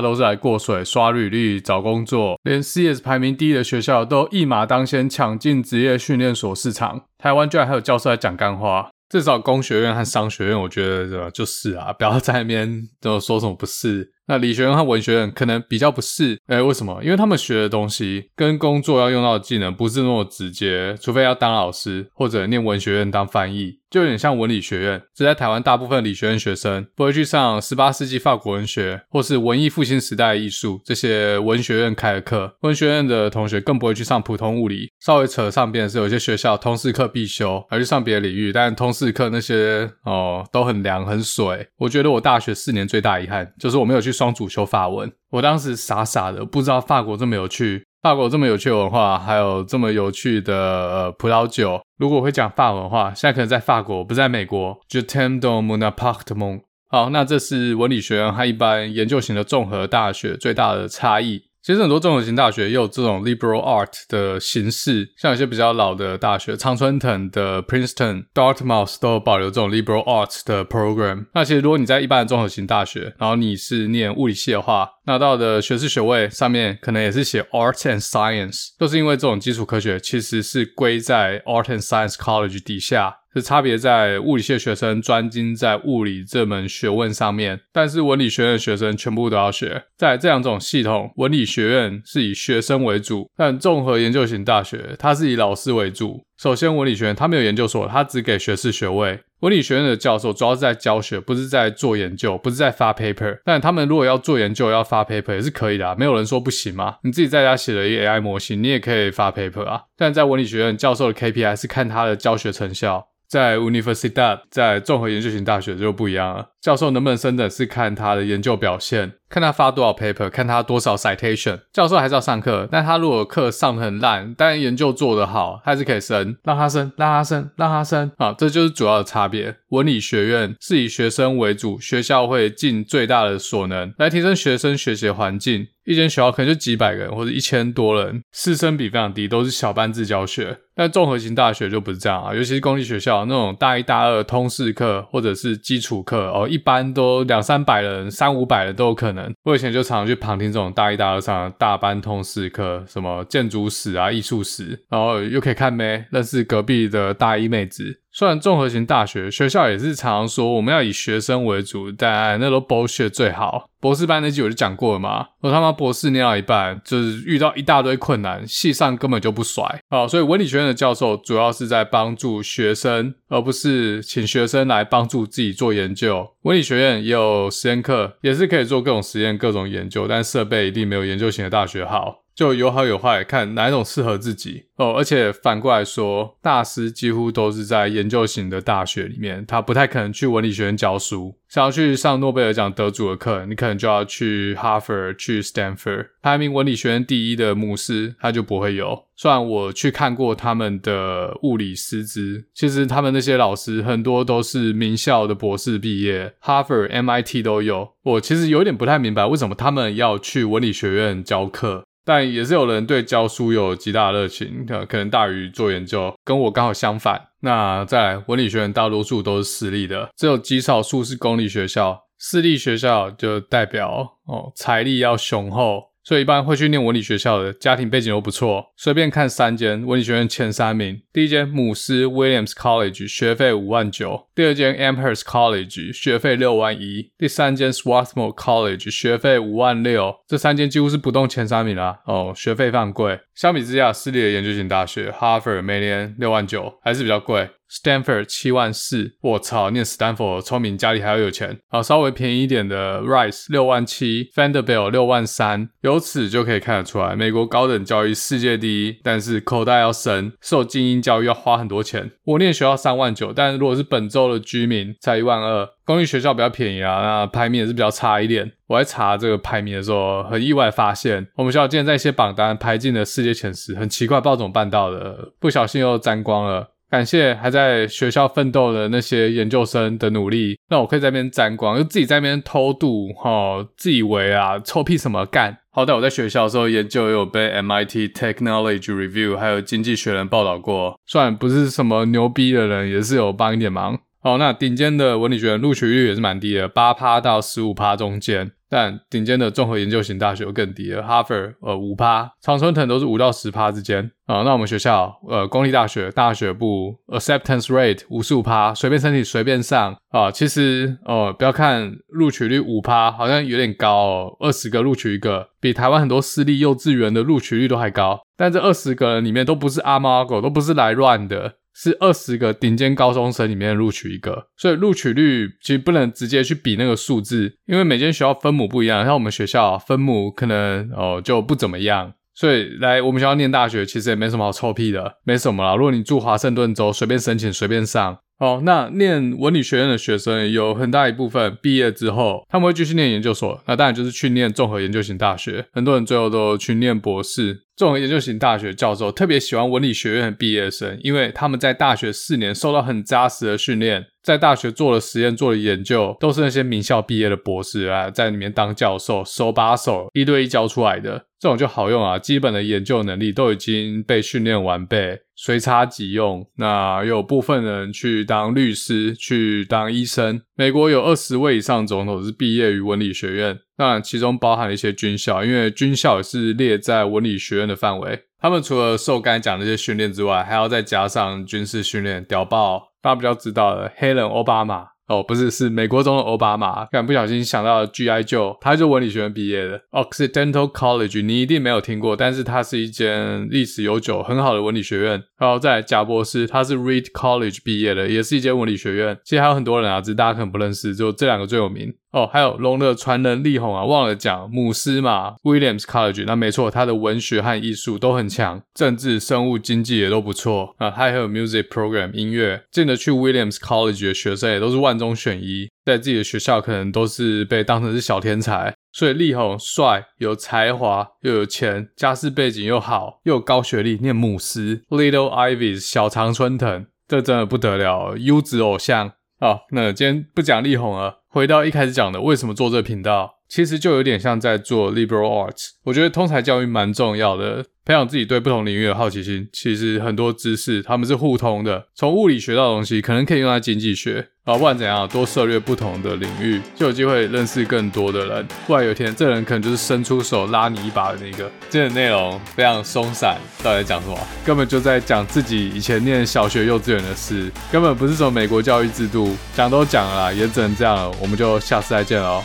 [0.00, 2.40] 都是来过水、刷履历、找工作。
[2.44, 7.02] 连 CS 排名第一的学校都一马当先抢进职业训练所市场。
[7.18, 8.88] 台湾居然还有教授来讲干话。
[9.10, 14.10] 至少工学院和商学院，我觉得就是啊，不要在那边都说什么不是。
[14.26, 17.00] 那理学院和文学院可能比较不是，诶，为什么？
[17.02, 23.78] 因为他们学的东西跟工作要用到的技能不是那么直接，除非要当老师或者念文学院当翻译。
[23.90, 34.88] 就有点像文理学院，只在台湾大部分理学院学生不会去上十八世纪法国文学或是文艺复兴时代艺术这些文学院开的课，文学院的同学更不会去上普通物理。
[35.00, 41.68] 稍微扯上边的是，有些学校通识课必修，而去上别的领域，但通识课那些哦都很凉很水。
[41.76, 47.84] 我觉得我大学四年最大遗憾就是我没有去双主修法文，我当时傻傻的不知道法国这么有趣。
[48.02, 51.80] 法国这么有趣的文化，还有这么有趣的呃葡萄酒。
[51.98, 54.76] 如果我会讲法文的话，现在可能在法国，不在美国。
[54.88, 56.50] Je t a m d o m o n a p a r t m e
[56.50, 56.64] n t。
[56.88, 61.44] 好，那这是文理学院和一般研究型的综合大学最大的差异。
[61.62, 71.26] 其实很多综合型大学也有这种 liberal art 的形式，像有些比较老的大学，常春藤的 Princeton、Dartmouth 都有保留这种 liberal arts 的 program。
[71.34, 83.18] 那其实如果你在一般的综合型大学，然后你是念物理系的话，拿到的学士学位上面可能也是写 Arts and Science，都是因为这种基础科学其实是归在 Art and Science College 底下。
[83.34, 89.84] 是差别在物理系的学生专精在物理这门学问上面，但是文理学院的学生全部都要学。
[89.96, 96.24] 在这两种系统，文理学院是以学生为主，但综合研究型大学它是以老师为主。
[96.36, 99.20] 首先，文理学院它没有研究所，它只给学士学位。
[99.40, 103.38] 文理学院的教授主要是在教学，不是在做研究，不是在发 paper。
[103.44, 106.96] 但他们如果要做研究，要发 paper 也是可以的啊，没有人说不行嘛。
[107.02, 109.82] 你自己在家写了一个 AI 模型，你也可以发 paper 啊。
[109.96, 113.08] 但在文理学院，教授的 KPI 是看他的教学成效。
[113.32, 116.50] 在 University 大在综合研究型大学就不一样了。
[116.60, 121.58] 教授能不能升等是看他的研究表现，看他发多少 paper，看他多少 citation。
[121.72, 128.12] 教授还是要上课，但他如果课上得很烂，但研究做得好，还是可以升，让他升，让他升，让他升。
[128.18, 129.56] 啊，这就是主要的差别。
[129.70, 135.68] 文理学院是以学生为主，学校会尽最大的所能来提升学生学习环境。
[135.84, 140.58] 一间学校可能就几百人或者一千多人，师生比非常低，都是小班制教学。
[140.76, 149.21] 但综合型大学就不是这样啊，尤其是公立学校那种大一、大二通识课或者是基础课哦，一般都两三百人、三五百人都有可能。
[149.44, 158.01] 我以前就常常去旁听这种大一、大二上大班通识课，什么建筑史啊、艺术史，然后又可以看妹，认识隔壁的大一妹子。
[158.12, 163.70] 虽然综合型大学学校也是常常说我们要以学生为主，但那都 bullshit 最好。
[163.80, 176.30] 博士班那集我就讲过了嘛，我他妈博士念到一半，就是遇到一大堆困难，系上根本就不甩啊，所以文理学院的教授主要是在帮助学生，而不是请学生来帮助自己做研究。
[176.42, 182.21] 文理学院也有实验课，也是可以做各种实验、各种研究，但设备一定没有研究型的大学好。
[182.34, 184.94] 就有好有坏，看哪一种适合自己哦。
[184.96, 191.36] 而且反过来说，大师几乎都是在研究型的大学里面，他不太可能去文理学院教书。
[191.48, 199.04] 想要去上诺贝尔奖得主的课，你可能就要去哈佛、去 Stanford，排名文理学院第一的牧师，他就不会有。
[199.14, 207.90] 虽然我去看过他们的物理师资，其实他们那些老师很多都是名校的博士毕业，哈佛、MIT 都有。
[208.02, 211.84] 我其实有点不太明白，为什么他们要去文理学院教课。
[212.04, 217.28] 但也是有人对教书有极大热情，可能大于做研究，跟我刚好相反。
[217.40, 222.02] 那在，文理学院大多数都是私立的，只有极少数是公立学校。
[222.18, 225.91] 私立学校就代表哦，财力要雄厚。
[226.04, 231.00] 所以一般会去念文理学校的家庭背景都不错，随便看三间文理学院前三名。
[231.12, 240.14] 第一间姆斯 Williams College 学费五万九，第二间 Amherst College 学费六万一，第三间 Swarthmore College 学费五万六。
[240.26, 242.00] 这三间几乎是不动前三名啦。
[242.06, 243.20] 哦，学费非常贵。
[243.34, 247.48] 相比之下，私立的研究型大学，Harvard 每年六万九，还是比较贵。
[247.72, 251.58] Stanford 七万四，我操，念 Stanford 聪明，家里还要有钱。
[251.70, 262.10] 好，稍微便宜一点的 Rice 六万七，Vanderbilt 六万三，由此就可以看得出来，美国高等教育世界第一，但是口袋要深，受精英教育要花很多钱。
[262.24, 265.66] 我念学校三万九，但如果是本州的居民才一万二。
[265.84, 268.52] 公立学校比较便宜啊，那排名也是比较差一点。
[268.68, 276.68] 我在查这个排名的时候，很意外发现，我们学校竟然在一些榜单排进了世界前十，很奇怪，不知道怎么办到的，不小心又沾光了。
[276.92, 285.56] 感谢还在学校奋斗的那些研究生的努力，那我可以在那边沾光，就自己在那边偷渡，哈、哦，自以为啊，臭屁什么干？
[285.70, 293.98] 好歹我在学校的时候研究也有被 MIT Technology Review 还有经济学人报道过，虽然不是什么牛逼的人，也是有帮一点忙。
[294.20, 298.50] 好，那顶尖的文理学院录取率也是蛮低的，八趴到十五趴中间。
[298.72, 304.40] 但顶尖的综合研究型大学更低了，，Harvard 呃五趴，常春藤都是五到十趴之间啊。
[304.44, 310.30] 那我们学校呃公立大学大学部 acceptance rate 五十五趴，随便申请随便上啊。
[310.30, 318.22] 其实、呃，不要看录取率五趴，好像有点高哦，二十个录取一个，比台湾很多私立幼稚园的录取率都还高。
[318.38, 321.56] 但这二十个人里面都不是阿猫阿狗，都不是来乱的。
[321.74, 329.04] 是二十个顶尖高中生里面录取一个，所以录取率其实不能直接去比那个数字，因为每间学校分母不一样。
[329.04, 335.74] 像我们学校分母可能哦就不怎么样，所以来我们学校念大学其实也没什么好臭屁的，没什么啦。
[335.74, 338.18] 如果你住华盛顿州，随便申请随便上。
[338.38, 345.64] 哦，那念文理学院的学生有很大一部分毕业之后，他们会继续念研究所，那当然就是去念综合研究型大学。
[345.72, 347.62] 很多人最后都去念博士。
[347.74, 362.18] 综合研究型大学教授特别喜欢文理学院的毕业生，因为他们在大学四年受到很扎实的训练，在大学做了实验、做了研究，都是那些名校毕业的博士啊，在里面当教授，手把手一对一教出来的，这种就好用啊。
[362.18, 366.46] 基本的研究能力都已经被训练完备，随插即用。
[366.58, 370.42] 那有部分人去当律师，去当医生。
[370.54, 373.58] 美国有二十位以上总统是毕业于文理学院。
[373.82, 378.16] 当然，其中包含了一些军校，因为军校也是列在文理学院的范围。
[378.38, 382.92] 他们除了受刚才讲的这些训练之外，还要再加上军事训练，屌爆！
[383.02, 384.86] 大家比较知道的，黑人奥巴马。
[385.08, 386.84] 哦，不是，是美国总统奥巴马。
[386.92, 388.22] 刚不小心想到了 G.I.
[388.22, 389.82] Joe，他就文理学院毕业的。
[389.90, 395.20] Occidental College 你一定没有听过，但是它是一间历史悠久、很好的文理学院。
[395.40, 399.18] 然后再来贾伯斯，他是 Reed College 毕业的，也是一间文理学院。
[399.24, 401.92] 其实还有很多人啊，只大家可能不认识，就这两个最有名。
[402.12, 410.90] 哦，还有龙的传人力宏啊，忘了讲母狮嘛，Williams College，那没错，他的文学和艺术都很强，政治、生物、经济也都不错啊。
[410.90, 418.74] 他还有 music program 音乐，进得去 Williams College 的学生也都是万中选一，在自己的学校可能都是被当成是小天才。
[418.92, 429.12] 所以力宏帅，有才华，又有钱，家世背景又好，又有高学历，念母狮 Little Ivy 小常春藤，这真的不得了，优质偶像。
[429.42, 431.18] 好，那今天不讲力宏了。
[431.26, 433.38] 回到一开始讲的，为什么做这个频道？
[433.52, 435.72] 其实就有点像在做 liberal arts。
[435.84, 437.66] 我觉得通才教育蛮重要的。
[437.84, 441.88] 培养自己对不同领域的好奇心，其实很多知识他们是互通的。
[441.94, 448.46] 从物理学到的东西，可能可以用在经济学啊，不管怎样，多涉猎不同的领域，就有机会认识更多的人。
[448.66, 451.50] 不然有一天，这人可能就是伸出手拉你一把的那个。
[451.68, 454.16] 今天的内容非常松散，到底在讲什么？
[454.46, 459.36] 根本就在讲自己以前念小学、幼稚园的事，根本不是什么美国教育制度。
[459.54, 461.12] 讲都讲了，也只能这样了。
[461.20, 462.42] 我们就下次再见喽。